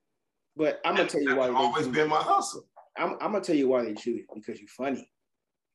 but 0.57 0.81
I'm 0.85 0.97
gonna 0.97 1.09
tell 1.09 1.23
you 1.23 1.37
why. 1.37 1.51
Always 1.51 1.89
been 1.89 2.09
my 2.09 2.23
hustle. 2.23 2.67
I'm, 2.97 3.13
I'm 3.21 3.33
gonna 3.33 3.41
tell 3.41 3.57
you 3.57 3.69
why 3.69 3.85
they 3.85 3.95
choose 3.95 4.19
you 4.19 4.27
because 4.35 4.61
you're 4.61 4.69
funny 4.69 5.09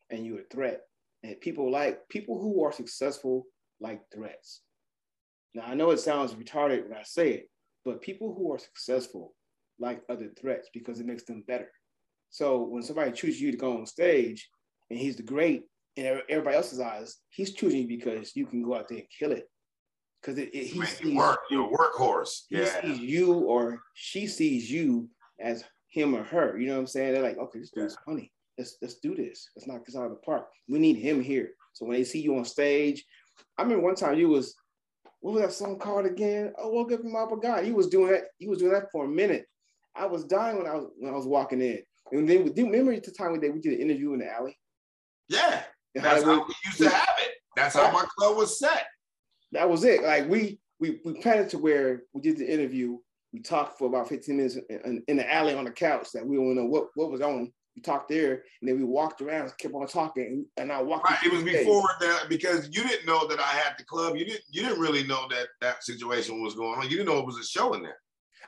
and 0.09 0.25
you're 0.25 0.41
a 0.41 0.47
threat. 0.51 0.81
And 1.23 1.39
people 1.41 1.71
like 1.71 1.99
people 2.09 2.39
who 2.39 2.63
are 2.63 2.71
successful 2.71 3.45
like 3.79 4.01
threats. 4.13 4.61
Now 5.53 5.63
I 5.65 5.73
know 5.73 5.91
it 5.91 5.99
sounds 5.99 6.33
retarded 6.33 6.87
when 6.87 6.97
I 6.97 7.03
say 7.03 7.31
it, 7.31 7.49
but 7.85 8.01
people 8.01 8.33
who 8.35 8.53
are 8.53 8.59
successful 8.59 9.33
like 9.79 10.01
other 10.09 10.29
threats 10.39 10.69
because 10.73 10.99
it 10.99 11.05
makes 11.05 11.23
them 11.23 11.43
better. 11.47 11.71
So 12.29 12.63
when 12.63 12.83
somebody 12.83 13.11
chooses 13.11 13.41
you 13.41 13.51
to 13.51 13.57
go 13.57 13.77
on 13.77 13.85
stage 13.85 14.49
and 14.89 14.99
he's 14.99 15.15
the 15.15 15.23
great 15.23 15.63
in 15.97 16.05
everybody 16.29 16.55
else's 16.55 16.79
eyes, 16.79 17.17
he's 17.29 17.53
choosing 17.53 17.81
you 17.81 17.87
because 17.87 18.35
you 18.35 18.45
can 18.45 18.63
go 18.63 18.75
out 18.75 18.87
there 18.87 18.99
and 18.99 19.07
kill 19.17 19.31
it. 19.31 19.49
Because 20.21 20.37
it, 20.37 20.53
it, 20.53 20.67
he 20.67 20.85
sees 20.85 21.15
work, 21.15 21.39
you're 21.49 21.65
a 21.65 21.69
workhorse. 21.69 22.41
Yeah. 22.49 22.69
He 22.81 22.93
sees 22.95 22.99
you 22.99 23.33
or 23.33 23.79
she 23.93 24.27
sees 24.27 24.69
you 24.69 25.09
as 25.39 25.63
him 25.89 26.15
or 26.15 26.23
her. 26.23 26.57
You 26.57 26.67
know 26.67 26.73
what 26.73 26.81
I'm 26.81 26.87
saying? 26.87 27.13
They're 27.13 27.23
like, 27.23 27.37
okay, 27.37 27.59
this 27.59 27.71
dude's 27.71 27.97
yeah. 27.99 28.11
funny. 28.11 28.31
Let's 28.57 28.77
let's 28.81 28.95
do 28.95 29.15
this. 29.15 29.49
Let's 29.55 29.67
knock 29.67 29.85
this 29.85 29.95
out 29.95 30.05
of 30.05 30.11
the 30.11 30.17
park. 30.17 30.47
We 30.67 30.79
need 30.79 30.97
him 30.97 31.21
here. 31.21 31.51
So 31.73 31.85
when 31.85 31.97
they 31.97 32.03
see 32.03 32.21
you 32.21 32.37
on 32.37 32.45
stage, 32.45 33.03
I 33.57 33.63
remember 33.63 33.83
one 33.83 33.95
time 33.95 34.17
you 34.17 34.29
was, 34.29 34.55
what 35.19 35.33
was 35.33 35.43
that 35.43 35.53
song 35.53 35.77
called 35.77 36.05
again? 36.05 36.53
Oh, 36.57 36.69
woke 36.69 36.91
up 36.91 37.01
from 37.01 37.11
my 37.11 37.25
God. 37.41 37.63
He 37.63 37.71
was 37.71 37.87
doing 37.87 38.11
that. 38.11 38.25
He 38.39 38.47
was 38.47 38.59
doing 38.59 38.73
that 38.73 38.91
for 38.91 39.05
a 39.05 39.09
minute. 39.09 39.45
I 39.95 40.05
was 40.05 40.25
dying 40.25 40.57
when 40.57 40.67
I 40.67 40.75
was 40.75 40.87
when 40.97 41.11
I 41.11 41.15
was 41.15 41.25
walking 41.25 41.61
in. 41.61 41.81
And 42.11 42.27
then 42.27 42.51
do 42.51 42.65
remember 42.65 42.99
the 42.99 43.11
time 43.11 43.33
we 43.33 43.39
did 43.39 43.53
we 43.53 43.59
did 43.59 43.73
an 43.73 43.81
interview 43.81 44.13
in 44.13 44.19
the 44.19 44.31
alley? 44.31 44.57
Yeah, 45.29 45.63
that's 46.03 46.23
how 46.23 46.45
we 46.47 46.53
used 46.65 46.77
to 46.79 46.89
have 46.89 47.15
it. 47.19 47.31
That's 47.55 47.75
how 47.75 47.91
my 47.91 48.05
club 48.17 48.37
was 48.37 48.59
set. 48.59 48.85
That 49.51 49.69
was 49.69 49.83
it. 49.83 50.03
Like 50.03 50.29
we 50.29 50.59
we 50.79 50.99
we 51.03 51.13
planned 51.21 51.49
to 51.51 51.57
where 51.57 52.03
we 52.13 52.21
did 52.21 52.37
the 52.37 52.51
interview 52.51 52.97
we 53.33 53.41
talked 53.41 53.77
for 53.77 53.87
about 53.87 54.09
15 54.09 54.37
minutes 54.37 54.57
in, 54.69 55.03
in, 55.07 55.17
the 55.17 55.33
alley 55.33 55.53
on 55.53 55.65
the 55.65 55.71
couch 55.71 56.09
that 56.13 56.25
we 56.25 56.37
don't 56.37 56.55
know 56.55 56.65
what, 56.65 56.87
what 56.95 57.11
was 57.11 57.21
on. 57.21 57.51
we 57.75 57.81
talked 57.81 58.09
there, 58.09 58.43
and 58.61 58.69
then 58.69 58.77
we 58.77 58.83
walked 58.83 59.21
around, 59.21 59.51
kept 59.57 59.73
on 59.73 59.85
talking, 59.87 60.45
and 60.57 60.71
I 60.71 60.81
walked. 60.81 61.09
Right. 61.09 61.23
It 61.25 61.33
was 61.33 61.43
before 61.43 61.89
that 61.99 62.25
because 62.29 62.67
you 62.71 62.83
didn't 62.83 63.05
know 63.05 63.27
that 63.27 63.39
I 63.39 63.43
had 63.43 63.73
the 63.77 63.83
club. 63.83 64.15
You 64.15 64.25
didn't. 64.25 64.43
You 64.49 64.63
didn't 64.63 64.79
really 64.79 65.03
know 65.05 65.27
that 65.29 65.47
that 65.61 65.83
situation 65.83 66.41
was 66.41 66.55
going 66.55 66.79
on. 66.79 66.85
You 66.85 66.97
didn't 66.97 67.07
know 67.07 67.19
it 67.19 67.25
was 67.25 67.37
a 67.37 67.45
show 67.45 67.73
in 67.73 67.83
there. 67.83 67.97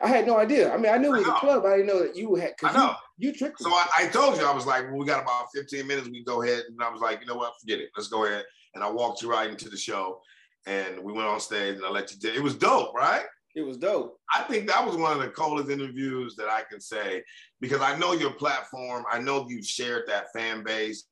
I 0.02 0.08
had 0.08 0.26
no 0.26 0.38
idea. 0.38 0.74
I 0.74 0.78
mean, 0.78 0.92
I 0.92 0.98
knew 0.98 1.14
it 1.14 1.20
was 1.20 1.28
a 1.28 1.32
club. 1.34 1.66
I 1.66 1.78
didn't 1.78 1.88
know 1.88 2.02
that 2.02 2.16
you 2.16 2.36
had. 2.36 2.54
I 2.64 2.72
know. 2.72 2.96
You, 3.18 3.30
you 3.30 3.36
tricked 3.36 3.60
me. 3.60 3.66
So 3.66 3.72
I, 3.72 3.88
I, 4.00 4.08
told 4.08 4.38
you 4.38 4.46
I 4.46 4.54
was 4.54 4.66
like, 4.66 4.86
well, 4.86 4.98
we 4.98 5.06
got 5.06 5.22
about 5.24 5.48
15 5.54 5.86
minutes. 5.86 6.10
We 6.10 6.24
go 6.24 6.42
ahead, 6.42 6.64
and 6.70 6.82
I 6.82 6.90
was 6.90 7.02
like, 7.02 7.20
you 7.22 7.28
know 7.28 7.36
what? 7.36 7.54
Forget 7.60 7.80
it. 7.80 7.90
Let's 7.98 8.08
go 8.08 8.26
ahead. 8.26 8.46
And 8.76 8.84
I 8.84 8.90
walked 8.90 9.22
you 9.22 9.30
right 9.30 9.50
into 9.50 9.70
the 9.70 9.78
show, 9.78 10.22
and 10.66 11.04
we 11.04 11.12
went 11.12 11.28
on 11.28 11.40
stage, 11.40 11.76
and 11.76 11.86
I 11.86 11.90
let 11.90 12.12
you. 12.12 12.20
T- 12.20 12.36
it 12.36 12.42
was 12.42 12.56
dope, 12.56 12.94
right? 12.96 13.26
It 13.56 13.62
was 13.64 13.78
dope. 13.78 14.18
I 14.34 14.44
think 14.44 14.68
that 14.68 14.86
was 14.86 14.96
one 14.96 15.12
of 15.12 15.20
the 15.20 15.30
coolest 15.30 15.70
interviews 15.70 16.36
that 16.38 16.50
I 16.50 16.62
can 16.70 16.80
say 16.80 17.24
because 17.60 17.82
I 17.82 17.98
know 17.98 18.14
your 18.14 18.32
platform. 18.32 19.04
I 19.12 19.20
know 19.20 19.46
you've 19.50 19.66
shared 19.66 20.04
that 20.08 20.32
fan 20.34 20.64
base. 20.64 21.06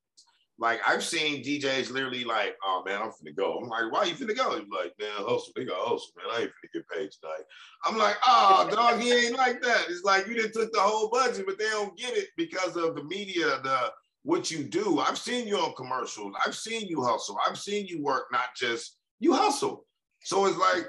Like 0.60 0.80
I've 0.88 1.04
seen 1.04 1.44
DJs 1.44 1.92
literally 1.92 2.24
like, 2.24 2.56
oh 2.64 2.82
man, 2.86 3.02
I'm 3.02 3.10
finna 3.10 3.36
go. 3.36 3.60
I'm 3.60 3.70
like, 3.70 3.92
why 3.92 4.00
are 4.00 4.06
you 4.08 4.16
finna 4.16 4.36
go? 4.36 4.58
He's 4.58 4.70
like, 4.70 4.94
man, 5.00 5.10
hustle, 5.18 5.54
they 5.56 5.66
got 5.66 5.78
hustle, 5.78 6.14
man. 6.18 6.26
I 6.32 6.42
ain't 6.42 6.50
finna 6.50 6.74
get 6.74 6.90
paid 6.90 7.12
tonight. 7.12 7.44
I'm 7.86 7.98
like, 7.98 8.16
oh 8.26 8.68
dog, 8.74 9.00
he 9.00 9.14
ain't 9.14 9.38
like 9.38 9.62
that. 9.62 9.86
It's 9.90 10.04
like 10.04 10.28
you 10.28 10.34
didn't 10.34 10.54
took 10.54 10.74
the 10.74 10.80
whole 10.80 11.10
budget, 11.10 11.46
but 11.46 11.60
they 11.60 11.70
don't 11.70 11.98
get 11.98 12.18
it 12.18 12.30
because 12.38 12.76
of 12.76 12.96
the 12.96 13.04
media, 13.04 13.60
the 13.64 13.92
what 14.24 14.50
you 14.50 14.64
do. 14.64 15.00
I've 15.00 15.18
seen 15.18 15.48
you 15.48 15.58
on 15.58 15.74
commercials. 15.76 16.34
I've 16.46 16.56
seen 16.56 16.88
you 16.88 17.04
hustle. 17.04 17.38
I've 17.48 17.58
seen 17.58 17.86
you 17.86 18.02
work, 18.02 18.26
not 18.32 18.56
just 18.56 18.98
you 19.20 19.34
hustle. 19.34 19.86
So 20.24 20.46
it's 20.48 20.58
like 20.58 20.88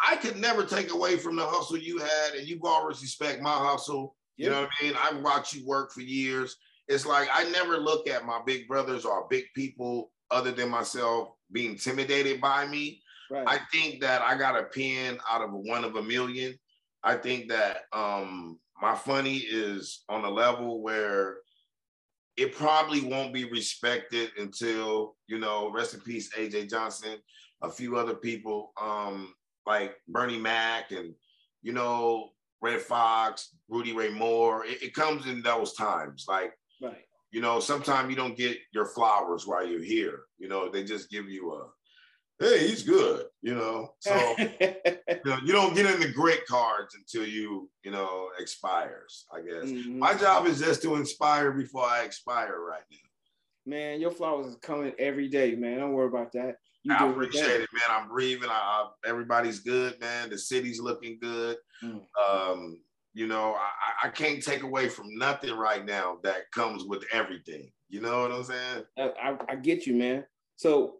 I 0.00 0.16
could 0.16 0.38
never 0.38 0.64
take 0.64 0.92
away 0.92 1.16
from 1.16 1.36
the 1.36 1.44
hustle 1.44 1.76
you 1.76 1.98
had, 1.98 2.34
and 2.36 2.48
you've 2.48 2.64
always 2.64 3.02
respect 3.02 3.42
my 3.42 3.52
hustle. 3.52 4.16
You 4.36 4.50
know 4.50 4.62
what 4.62 4.70
I 4.80 4.84
mean? 4.84 4.94
I've 4.98 5.22
watched 5.22 5.54
you 5.54 5.66
work 5.66 5.92
for 5.92 6.00
years. 6.00 6.56
It's 6.88 7.06
like 7.06 7.28
I 7.32 7.48
never 7.50 7.78
look 7.78 8.08
at 8.08 8.24
my 8.24 8.40
big 8.44 8.66
brothers 8.66 9.04
or 9.04 9.26
big 9.28 9.44
people 9.54 10.10
other 10.30 10.52
than 10.52 10.70
myself 10.70 11.30
being 11.52 11.72
intimidated 11.72 12.40
by 12.40 12.66
me. 12.66 13.02
Right. 13.30 13.46
I 13.46 13.58
think 13.72 14.00
that 14.00 14.22
I 14.22 14.36
got 14.36 14.58
a 14.58 14.64
pen 14.64 15.18
out 15.28 15.42
of 15.42 15.50
one 15.52 15.84
of 15.84 15.96
a 15.96 16.02
million. 16.02 16.58
I 17.04 17.14
think 17.14 17.48
that 17.50 17.82
um, 17.92 18.58
my 18.80 18.94
funny 18.94 19.36
is 19.36 20.04
on 20.08 20.24
a 20.24 20.30
level 20.30 20.82
where 20.82 21.38
it 22.36 22.54
probably 22.54 23.00
won't 23.00 23.34
be 23.34 23.44
respected 23.44 24.30
until 24.38 25.16
you 25.28 25.38
know, 25.38 25.70
rest 25.70 25.94
in 25.94 26.00
peace, 26.00 26.30
AJ 26.34 26.70
Johnson, 26.70 27.18
a 27.62 27.70
few 27.70 27.96
other 27.96 28.14
people. 28.14 28.72
Um, 28.80 29.34
like 29.66 29.94
Bernie 30.08 30.38
Mac 30.38 30.92
and 30.92 31.14
you 31.62 31.72
know 31.72 32.30
Redd 32.62 32.80
Foxx 32.80 33.54
Rudy 33.68 33.92
Ray 33.92 34.08
Moore. 34.08 34.64
It, 34.64 34.82
it 34.82 34.94
comes 34.94 35.26
in 35.26 35.42
those 35.42 35.74
times. 35.74 36.24
Like, 36.26 36.52
right. 36.80 37.04
you 37.30 37.40
know, 37.40 37.60
sometimes 37.60 38.10
you 38.10 38.16
don't 38.16 38.36
get 38.36 38.58
your 38.72 38.86
flowers 38.86 39.46
while 39.46 39.66
you're 39.66 39.82
here. 39.82 40.20
You 40.38 40.48
know, 40.48 40.70
they 40.70 40.84
just 40.84 41.10
give 41.10 41.28
you 41.28 41.52
a, 41.52 41.66
hey, 42.44 42.68
he's 42.68 42.82
good. 42.82 43.26
You 43.42 43.54
know, 43.54 43.94
so 44.00 44.34
you 44.38 45.20
know 45.24 45.38
you 45.44 45.52
don't 45.52 45.74
get 45.74 45.86
in 45.86 46.00
the 46.00 46.12
great 46.12 46.46
cards 46.46 46.94
until 46.94 47.26
you 47.28 47.70
you 47.84 47.90
know 47.90 48.28
expires. 48.38 49.26
I 49.32 49.40
guess 49.40 49.70
mm-hmm. 49.70 49.98
my 49.98 50.14
job 50.14 50.46
is 50.46 50.60
just 50.60 50.82
to 50.82 50.96
inspire 50.96 51.52
before 51.52 51.84
I 51.84 52.02
expire 52.02 52.60
right 52.60 52.82
now. 52.90 52.98
Man, 53.66 54.00
your 54.00 54.10
flowers 54.10 54.46
is 54.46 54.56
coming 54.56 54.92
every 54.98 55.28
day, 55.28 55.54
man. 55.54 55.78
Don't 55.78 55.92
worry 55.92 56.08
about 56.08 56.32
that. 56.32 56.56
You 56.84 56.94
I 56.94 57.08
appreciate 57.08 57.60
it, 57.60 57.68
man. 57.72 57.90
I'm 57.90 58.08
breathing. 58.08 58.48
I, 58.48 58.52
I, 58.52 58.88
everybody's 59.06 59.60
good, 59.60 60.00
man. 60.00 60.30
The 60.30 60.38
city's 60.38 60.80
looking 60.80 61.18
good. 61.20 61.56
Mm. 61.84 62.00
Um, 62.18 62.78
you 63.14 63.26
know, 63.26 63.54
I, 63.54 64.06
I 64.06 64.10
can't 64.10 64.42
take 64.42 64.62
away 64.62 64.88
from 64.88 65.06
nothing 65.16 65.54
right 65.54 65.84
now 65.84 66.18
that 66.22 66.50
comes 66.52 66.84
with 66.84 67.04
everything. 67.12 67.70
You 67.88 68.00
know 68.00 68.22
what 68.22 68.32
I'm 68.32 68.44
saying? 68.44 68.84
I, 68.98 69.36
I, 69.48 69.56
get 69.56 69.86
you, 69.86 69.94
man. 69.94 70.24
So 70.56 70.96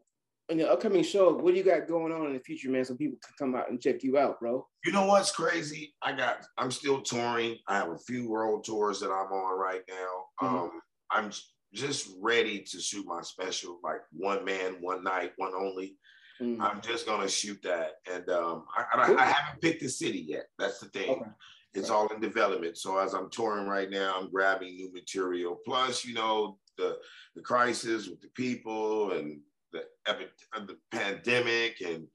in 0.49 0.59
the 0.59 0.71
upcoming 0.71 1.03
show, 1.03 1.35
what 1.35 1.53
do 1.53 1.59
you 1.59 1.65
got 1.65 1.87
going 1.87 2.13
on 2.13 2.27
in 2.27 2.33
the 2.33 2.41
future, 2.41 2.71
man? 2.71 2.85
So 2.85 2.95
people 2.95 3.19
can 3.23 3.35
come 3.39 3.55
out 3.55 3.71
and 3.71 3.81
check 3.81 4.03
you 4.03 4.17
out, 4.19 4.41
bro. 4.41 4.67
You 4.85 4.93
know 4.93 5.05
what's 5.05 5.31
crazy? 5.31 5.95
I 6.03 6.13
got 6.13 6.47
I'm 6.57 6.71
still 6.71 7.03
touring. 7.03 7.59
I 7.69 7.77
have 7.77 7.91
a 7.91 7.99
few 7.99 8.29
world 8.29 8.65
tours 8.65 9.01
that 9.01 9.11
I'm 9.11 9.33
on 9.33 9.59
right 9.59 9.83
now. 9.89 10.47
Mm-hmm. 10.47 10.57
Um, 10.57 10.71
I'm 11.11 11.31
just 11.75 12.11
ready 12.21 12.61
to 12.61 12.81
shoot 12.81 13.05
my 13.07 13.21
special, 13.21 13.79
like 13.85 14.01
one 14.13 14.45
man, 14.45 14.77
one 14.81 15.05
night, 15.05 15.33
one 15.37 15.53
only. 15.55 15.97
Mm. 16.41 16.61
I'm 16.61 16.81
just 16.81 17.05
gonna 17.05 17.29
shoot 17.29 17.61
that, 17.65 17.95
and 18.11 18.29
um, 18.31 18.65
I, 18.77 18.85
I, 18.97 19.15
I, 19.17 19.25
haven't 19.25 19.61
picked 19.61 19.83
the 19.83 19.89
city 19.89 20.25
yet. 20.29 20.45
That's 20.57 20.79
the 20.79 20.87
thing. 20.91 21.11
Okay. 21.11 21.31
It's 21.75 21.91
all 21.91 22.09
in 22.09 22.21
development. 22.21 22.77
So 22.79 22.99
as 22.99 23.15
I'm 23.15 23.31
touring 23.31 23.69
right 23.69 23.91
now, 23.91 24.17
I'm 24.19 24.31
grabbing 24.31 24.75
new 24.75 24.93
material. 24.93 25.59
Plus, 25.65 26.05
you 26.05 26.15
know, 26.15 26.59
the 26.77 26.97
the 27.37 27.43
crisis 27.43 28.09
with 28.09 28.21
the 28.21 28.29
people 28.29 29.13
and 29.13 29.41
the 29.73 29.85
epic, 30.07 30.31
uh, 30.57 30.65
the 30.65 30.77
pandemic, 30.91 31.81
and 31.85 32.07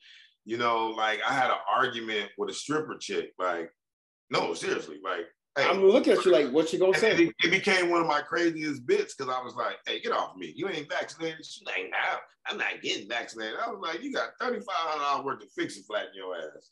you 0.46 0.58
know, 0.58 0.88
like 0.88 1.20
I 1.28 1.34
had 1.34 1.52
an 1.52 1.58
argument 1.70 2.30
with 2.38 2.50
a 2.50 2.54
stripper 2.54 2.98
chick. 2.98 3.34
Like, 3.38 3.72
no, 4.32 4.54
seriously, 4.54 5.00
like 5.04 5.28
Hey, 5.56 5.68
I'm 5.70 5.86
looking 5.86 6.14
at 6.14 6.26
you 6.26 6.32
like, 6.32 6.52
what 6.52 6.74
you 6.74 6.80
gonna 6.80 6.98
say? 6.98 7.32
It, 7.44 7.52
became 7.52 7.92
one 7.92 8.02
of 8.02 8.08
my 8.08 8.22
craziest 8.22 8.88
bits 8.88 9.14
because 9.14 9.32
I 9.32 9.40
was 9.44 9.54
like, 9.54 9.76
"Hey, 9.86 10.00
get 10.00 10.12
off 10.12 10.36
me! 10.36 10.52
You 10.56 10.68
ain't 10.68 10.90
vaccinated." 10.90 11.46
She's 11.46 11.62
like, 11.64 11.92
"No, 11.92 12.18
I'm 12.48 12.58
not 12.58 12.82
getting 12.82 13.08
vaccinated." 13.08 13.60
I 13.64 13.70
was 13.70 13.80
like, 13.80 14.02
"You 14.02 14.12
got 14.12 14.32
thirty 14.40 14.62
five 14.62 14.76
hundred 14.76 15.04
dollars 15.04 15.26
worth 15.26 15.44
of 15.44 15.52
fixing 15.52 15.84
flat 15.84 16.08
in 16.08 16.16
your 16.16 16.36
ass, 16.36 16.72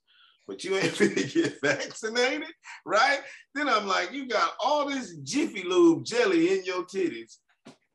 but 0.51 0.65
you 0.65 0.75
ain't 0.75 0.99
gonna 0.99 1.15
get 1.15 1.61
vaccinated, 1.61 2.51
right?" 2.85 3.21
Then 3.55 3.69
I'm 3.69 3.87
like, 3.87 4.11
"You 4.11 4.27
got 4.27 4.51
all 4.59 4.89
this 4.89 5.15
Jiffy 5.23 5.63
Lube 5.63 6.03
jelly 6.03 6.57
in 6.57 6.65
your 6.65 6.83
titties. 6.83 7.37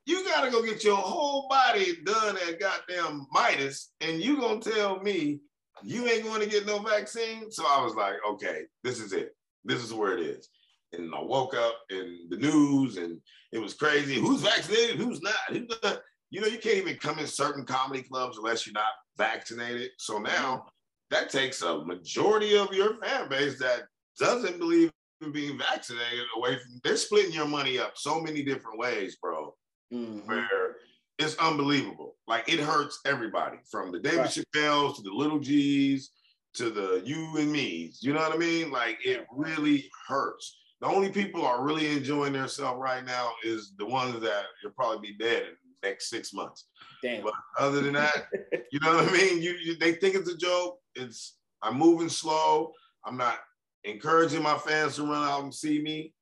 You 0.07 0.25
gotta 0.25 0.51
go 0.51 0.63
get 0.63 0.83
your 0.83 0.97
whole 0.97 1.49
body 1.49 1.99
done 2.05 2.39
at 2.49 2.59
goddamn 2.59 3.27
Midas, 3.31 3.91
and 4.01 4.23
you 4.23 4.41
gonna 4.41 4.61
tell 4.61 5.01
me 5.01 5.41
you 5.83 6.07
ain't 6.07 6.25
going 6.25 6.41
to 6.41 6.49
get 6.49 6.67
no 6.67 6.79
vaccine?" 6.79 7.51
So 7.51 7.65
I 7.67 7.85
was 7.85 7.95
like, 7.95 8.15
"Okay, 8.27 8.63
this 8.83 9.01
is 9.01 9.13
it. 9.13 9.37
This 9.65 9.85
is 9.85 9.93
where 9.93 10.17
it 10.17 10.21
is." 10.21 10.49
and 10.93 11.13
I 11.15 11.21
woke 11.21 11.55
up 11.55 11.75
in 11.91 12.29
the 12.31 12.37
news 12.37 12.97
and 12.97 13.21
it 13.53 13.59
was 13.59 13.75
crazy. 13.75 14.15
Who's 14.15 14.41
vaccinated? 14.41 14.97
Who's 14.97 15.21
not? 15.21 15.35
Who's 15.49 15.69
not? 15.83 16.01
You 16.31 16.41
know, 16.41 16.47
you 16.47 16.59
can't 16.59 16.77
even 16.77 16.97
come 16.97 17.19
in 17.19 17.27
certain 17.27 17.65
comedy 17.65 18.03
clubs 18.03 18.39
unless 18.39 18.67
you're 18.67 18.73
not 18.73 18.93
vaccinated. 19.19 19.91
So 19.99 20.19
now 20.19 20.67
that 21.11 21.31
takes 21.31 21.63
a 21.63 21.85
majority 21.85 22.57
of 22.57 22.73
your 22.73 22.97
fan 22.97 23.29
base 23.29 23.59
that 23.61 23.83
doesn't 24.19 24.59
believe 24.59 24.91
in 25.23 25.33
being 25.33 25.59
vaccinated 25.59 26.27
away 26.37 26.59
from. 26.59 26.81
They're 26.83 26.97
splitting 26.97 27.33
your 27.33 27.47
money 27.47 27.79
up 27.79 27.93
so 27.97 28.21
many 28.21 28.43
different 28.43 28.79
ways, 28.79 29.17
bro. 29.17 29.55
Mm-hmm. 29.93 30.29
Where 30.29 30.77
it's 31.19 31.37
unbelievable. 31.37 32.17
Like 32.27 32.49
it 32.53 32.61
hurts 32.61 33.01
everybody 33.07 33.59
from 33.71 33.93
the 33.93 34.01
David 34.01 34.19
right. 34.19 34.45
Chappelle's 34.55 34.97
to 34.97 35.03
the 35.03 35.13
Little 35.13 35.39
G's 35.39 36.11
to 36.55 36.71
the 36.71 37.03
you 37.05 37.37
and 37.39 37.53
me's. 37.53 38.03
You 38.03 38.13
know 38.13 38.21
what 38.21 38.35
I 38.35 38.39
mean? 38.39 38.71
Like 38.71 38.99
it 39.05 39.27
really 39.31 39.91
hurts 40.09 40.57
the 40.81 40.87
only 40.87 41.11
people 41.11 41.45
are 41.45 41.65
really 41.65 41.91
enjoying 41.97 42.35
themselves 42.35 42.79
right 42.79 43.05
now 43.05 43.33
is 43.43 43.73
the 43.79 43.87
ones 43.87 44.21
that 44.21 44.45
will 44.63 44.73
probably 44.73 45.13
be 45.13 45.17
dead 45.17 45.43
in 45.43 45.57
next 45.83 46.11
six 46.11 46.33
months. 46.33 46.67
Damn. 47.03 47.23
But 47.23 47.35
other 47.59 47.81
than 47.81 47.95
that, 47.95 48.27
you 48.73 48.81
know 48.81 48.97
what 48.97 49.09
I 49.09 49.13
mean? 49.13 49.43
You, 49.43 49.53
you, 49.53 49.77
they 49.77 49.93
think 49.93 50.15
it's 50.15 50.31
a 50.31 50.37
joke. 50.37 50.79
It's 50.95 51.37
I'm 51.63 51.79
moving 51.79 52.09
slow. 52.09 52.73
I'm 53.05 53.17
not 53.17 53.39
encouraging 53.85 54.43
my 54.43 54.59
fans 54.59 54.97
to 54.97 55.03
run 55.03 55.27
out 55.29 55.43
and 55.43 55.55
see 55.55 55.81
me, 55.81 56.13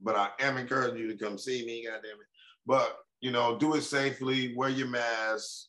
but 0.00 0.16
I 0.16 0.30
am 0.40 0.56
encouraging 0.56 0.98
you 0.98 1.08
to 1.08 1.24
come 1.24 1.38
see 1.38 1.64
me. 1.66 1.84
God 1.86 2.00
damn 2.02 2.12
it! 2.12 2.26
But 2.66 2.98
you 3.20 3.30
know, 3.30 3.56
do 3.58 3.74
it 3.74 3.82
safely. 3.82 4.54
Wear 4.56 4.68
your 4.68 4.88
mask. 4.88 5.68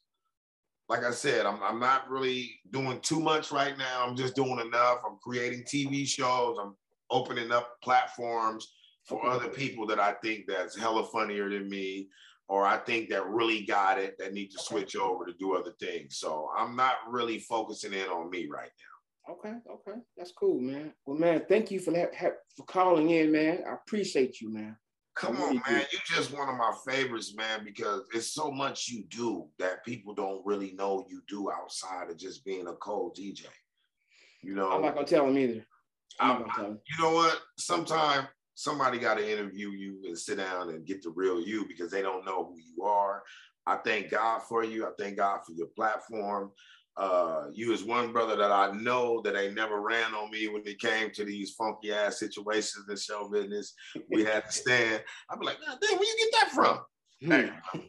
Like 0.89 1.03
I 1.03 1.11
said, 1.11 1.45
I'm, 1.45 1.61
I'm 1.63 1.79
not 1.79 2.09
really 2.09 2.59
doing 2.71 2.99
too 2.99 3.19
much 3.19 3.51
right 3.51 3.77
now. 3.77 4.05
I'm 4.05 4.17
just 4.17 4.35
doing 4.35 4.59
enough. 4.59 4.99
I'm 5.07 5.17
creating 5.23 5.63
TV 5.63 6.05
shows. 6.05 6.57
I'm 6.61 6.75
opening 7.09 7.51
up 7.51 7.81
platforms 7.81 8.73
for 9.05 9.25
other 9.25 9.47
people 9.47 9.85
that 9.87 9.99
I 9.99 10.13
think 10.23 10.45
that's 10.47 10.77
hella 10.77 11.05
funnier 11.05 11.49
than 11.49 11.69
me, 11.69 12.07
or 12.47 12.65
I 12.65 12.77
think 12.77 13.09
that 13.09 13.25
really 13.27 13.65
got 13.65 13.97
it 13.97 14.17
that 14.19 14.33
need 14.33 14.49
to 14.51 14.59
switch 14.59 14.95
over 14.95 15.25
to 15.25 15.33
do 15.33 15.55
other 15.55 15.73
things. 15.79 16.17
So 16.17 16.49
I'm 16.57 16.75
not 16.75 16.95
really 17.09 17.39
focusing 17.39 17.93
in 17.93 18.07
on 18.07 18.29
me 18.29 18.47
right 18.47 18.69
now. 18.69 19.33
Okay, 19.33 19.53
okay, 19.71 19.99
that's 20.17 20.33
cool, 20.33 20.59
man. 20.59 20.91
Well, 21.05 21.17
man, 21.17 21.43
thank 21.47 21.71
you 21.71 21.79
for 21.79 21.91
that 21.91 22.13
for 22.57 22.65
calling 22.65 23.09
in, 23.09 23.31
man. 23.31 23.63
I 23.67 23.73
appreciate 23.73 24.41
you, 24.41 24.53
man. 24.53 24.75
Come 25.15 25.37
on, 25.41 25.55
man. 25.55 25.85
You're 25.91 26.17
just 26.17 26.35
one 26.35 26.49
of 26.49 26.57
my 26.57 26.73
favorites, 26.85 27.33
man, 27.35 27.63
because 27.63 28.01
it's 28.13 28.33
so 28.33 28.51
much 28.51 28.89
you 28.89 29.03
do 29.09 29.47
that 29.59 29.85
people 29.85 30.13
don't 30.13 30.45
really 30.45 30.73
know 30.73 31.05
you 31.09 31.21
do 31.27 31.51
outside 31.51 32.09
of 32.09 32.17
just 32.17 32.43
being 32.43 32.67
a 32.67 32.73
cold 32.73 33.15
DJ. 33.15 33.45
You 34.41 34.55
know, 34.55 34.71
I'm 34.71 34.81
not 34.81 34.95
gonna 34.95 35.07
tell 35.07 35.25
them 35.25 35.37
either. 35.37 35.65
I, 36.19 36.37
you 36.59 36.99
know 36.99 37.11
what? 37.11 37.39
Sometimes 37.57 38.27
somebody 38.55 38.99
got 38.99 39.17
to 39.17 39.31
interview 39.31 39.69
you 39.71 39.99
and 40.05 40.17
sit 40.17 40.37
down 40.37 40.69
and 40.69 40.85
get 40.85 41.01
the 41.01 41.09
real 41.09 41.41
you 41.41 41.65
because 41.67 41.91
they 41.91 42.01
don't 42.01 42.25
know 42.25 42.45
who 42.45 42.57
you 42.57 42.83
are. 42.83 43.23
I 43.65 43.77
thank 43.77 44.11
God 44.11 44.41
for 44.43 44.63
you. 44.63 44.85
I 44.85 44.91
thank 44.99 45.17
God 45.17 45.39
for 45.45 45.53
your 45.53 45.67
platform. 45.67 46.51
Uh, 46.95 47.45
you 47.51 47.71
was 47.71 47.83
one 47.83 48.11
brother 48.11 48.35
that 48.35 48.51
I 48.51 48.71
know 48.71 49.19
that 49.21 49.35
ain't 49.35 49.55
never 49.55 49.81
ran 49.81 50.13
on 50.13 50.29
me 50.29 50.47
when 50.47 50.61
it 50.65 50.79
came 50.79 51.09
to 51.11 51.25
these 51.25 51.51
funky 51.51 51.91
ass 51.91 52.19
situations 52.19 52.85
in 52.87 52.95
show 52.97 53.27
business. 53.29 53.73
We 54.11 54.23
had 54.23 54.45
to 54.45 54.51
stand. 54.51 55.03
I'd 55.29 55.39
be 55.39 55.45
like, 55.45 55.57
God 55.65 55.77
damn, 55.81 55.97
where 55.97 56.07
you 56.07 56.29
get 56.31 56.39
that 56.39 56.51
from? 56.51 56.79
Hmm. 57.23 57.31
Hey, 57.31 57.83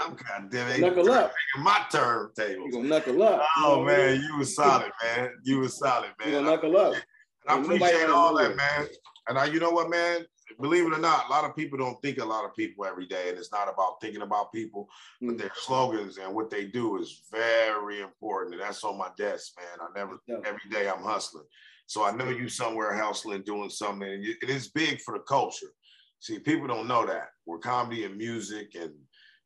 I'm 0.00 0.16
goddamn 0.16 0.70
ain't 0.70 0.80
knuckle 0.80 1.10
up. 1.10 1.32
my 1.58 1.84
turntable. 1.90 2.66
You 2.66 2.72
gonna 2.72 2.88
knuckle 2.88 3.22
up. 3.22 3.42
Oh 3.58 3.84
man, 3.84 4.22
you 4.22 4.38
was 4.38 4.54
solid, 4.54 4.92
man. 5.02 5.30
You 5.44 5.60
was 5.60 5.76
solid, 5.76 6.10
man. 6.18 6.28
You 6.28 6.34
gonna 6.36 6.50
knuckle 6.50 6.76
up. 6.76 6.94
And 6.94 7.02
I 7.48 7.60
appreciate 7.60 8.08
all 8.08 8.36
that, 8.36 8.56
man. 8.56 8.86
And 9.28 9.38
I, 9.38 9.46
you 9.46 9.60
know 9.60 9.70
what, 9.70 9.90
man? 9.90 10.26
Believe 10.60 10.86
it 10.86 10.94
or 10.94 10.98
not, 10.98 11.26
a 11.28 11.30
lot 11.30 11.44
of 11.44 11.54
people 11.54 11.78
don't 11.78 12.00
think 12.00 12.18
a 12.18 12.24
lot 12.24 12.44
of 12.44 12.56
people 12.56 12.86
every 12.86 13.06
day, 13.06 13.28
and 13.28 13.38
it's 13.38 13.52
not 13.52 13.68
about 13.68 14.00
thinking 14.00 14.22
about 14.22 14.52
people, 14.52 14.88
but 15.20 15.34
mm. 15.34 15.38
their 15.38 15.52
slogans 15.54 16.16
and 16.16 16.34
what 16.34 16.48
they 16.50 16.64
do 16.64 16.96
is 16.98 17.22
very 17.30 18.00
important. 18.00 18.54
And 18.54 18.62
that's 18.62 18.82
on 18.82 18.96
my 18.96 19.10
desk, 19.18 19.52
man. 19.58 19.78
I 19.80 19.98
never 19.98 20.18
every 20.46 20.70
day 20.70 20.88
I'm 20.88 21.02
hustling. 21.02 21.44
So 21.86 22.04
I 22.04 22.12
know 22.12 22.28
you 22.28 22.48
somewhere 22.48 22.94
hustling, 22.94 23.42
doing 23.42 23.70
something. 23.70 24.08
And 24.08 24.24
it 24.24 24.48
is 24.48 24.68
big 24.68 25.00
for 25.02 25.14
the 25.14 25.24
culture. 25.24 25.72
See, 26.20 26.38
people 26.38 26.66
don't 26.66 26.88
know 26.88 27.06
that. 27.06 27.28
We're 27.46 27.58
comedy 27.58 28.04
and 28.04 28.16
music 28.16 28.74
and 28.74 28.92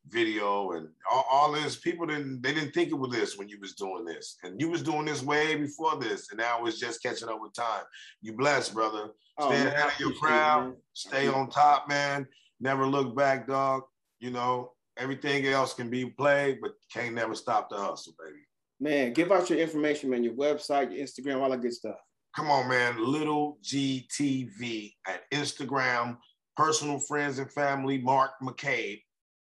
video 0.09 0.71
and 0.71 0.87
all, 1.09 1.25
all, 1.31 1.51
this. 1.51 1.75
People 1.75 2.05
didn't 2.05 2.41
they 2.41 2.53
didn't 2.53 2.73
think 2.73 2.89
it 2.89 2.95
was 2.95 3.11
this 3.11 3.37
when 3.37 3.47
you 3.47 3.59
was 3.59 3.73
doing 3.73 4.05
this. 4.05 4.37
And 4.43 4.59
you 4.59 4.69
was 4.69 4.83
doing 4.83 5.05
this 5.05 5.23
way 5.23 5.55
before 5.55 5.99
this 5.99 6.29
and 6.31 6.39
now 6.39 6.65
it's 6.65 6.79
just 6.79 7.01
catching 7.01 7.29
up 7.29 7.41
with 7.41 7.53
time. 7.53 7.83
You 8.21 8.33
blessed 8.33 8.73
brother. 8.73 9.11
Oh, 9.37 9.49
stay 9.49 9.67
ahead 9.67 9.87
of 9.87 9.99
your 9.99 10.13
crowd. 10.13 10.75
stay 10.93 11.27
on 11.27 11.49
top 11.49 11.87
man. 11.87 12.27
Never 12.59 12.85
look 12.85 13.15
back 13.15 13.47
dog. 13.47 13.83
You 14.19 14.31
know 14.31 14.71
everything 14.97 15.45
else 15.47 15.73
can 15.73 15.89
be 15.89 16.05
played 16.05 16.59
but 16.61 16.71
can't 16.93 17.15
never 17.15 17.35
stop 17.35 17.69
the 17.69 17.77
hustle 17.77 18.13
baby. 18.23 18.39
Man 18.79 19.13
give 19.13 19.31
out 19.31 19.49
your 19.49 19.59
information 19.59 20.09
man 20.09 20.23
your 20.23 20.33
website 20.33 20.93
your 20.93 21.05
instagram 21.05 21.41
all 21.41 21.49
that 21.49 21.61
good 21.61 21.73
stuff. 21.73 21.97
Come 22.35 22.49
on 22.49 22.67
man. 22.67 23.03
Little 23.03 23.57
gtv 23.63 24.93
at 25.07 25.29
instagram. 25.31 26.17
Personal 26.55 26.99
friends 26.99 27.39
and 27.39 27.51
family 27.51 27.97
mark 27.97 28.31
mccabe 28.43 29.01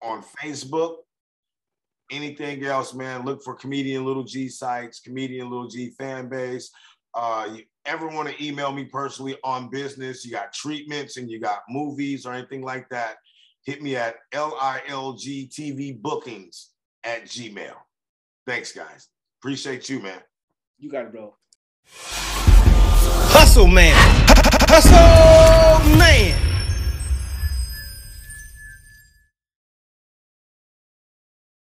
on 0.04 0.22
Facebook. 0.22 0.98
Anything 2.10 2.64
else, 2.64 2.92
man, 2.94 3.24
look 3.24 3.42
for 3.42 3.54
Comedian 3.54 4.04
Little 4.04 4.24
G 4.24 4.48
sites, 4.48 5.00
Comedian 5.00 5.50
Little 5.50 5.68
G 5.68 5.90
fan 5.98 6.28
base. 6.28 6.70
Uh, 7.14 7.48
you 7.54 7.62
ever 7.86 8.06
want 8.08 8.28
to 8.28 8.44
email 8.44 8.72
me 8.72 8.84
personally 8.84 9.36
on 9.42 9.70
business, 9.70 10.24
you 10.24 10.30
got 10.30 10.52
treatments 10.52 11.16
and 11.16 11.30
you 11.30 11.40
got 11.40 11.62
movies 11.68 12.26
or 12.26 12.34
anything 12.34 12.62
like 12.62 12.88
that, 12.90 13.16
hit 13.64 13.82
me 13.82 13.96
at 13.96 14.16
LILG 14.32 16.02
bookings 16.02 16.70
at 17.04 17.24
Gmail. 17.24 17.74
Thanks, 18.46 18.72
guys. 18.72 19.08
Appreciate 19.40 19.88
you, 19.88 20.00
man. 20.00 20.20
You 20.78 20.90
got 20.90 21.06
it, 21.06 21.12
bro. 21.12 21.34
Hustle, 21.86 23.66
man. 23.66 23.94
Hustle! 24.68 26.53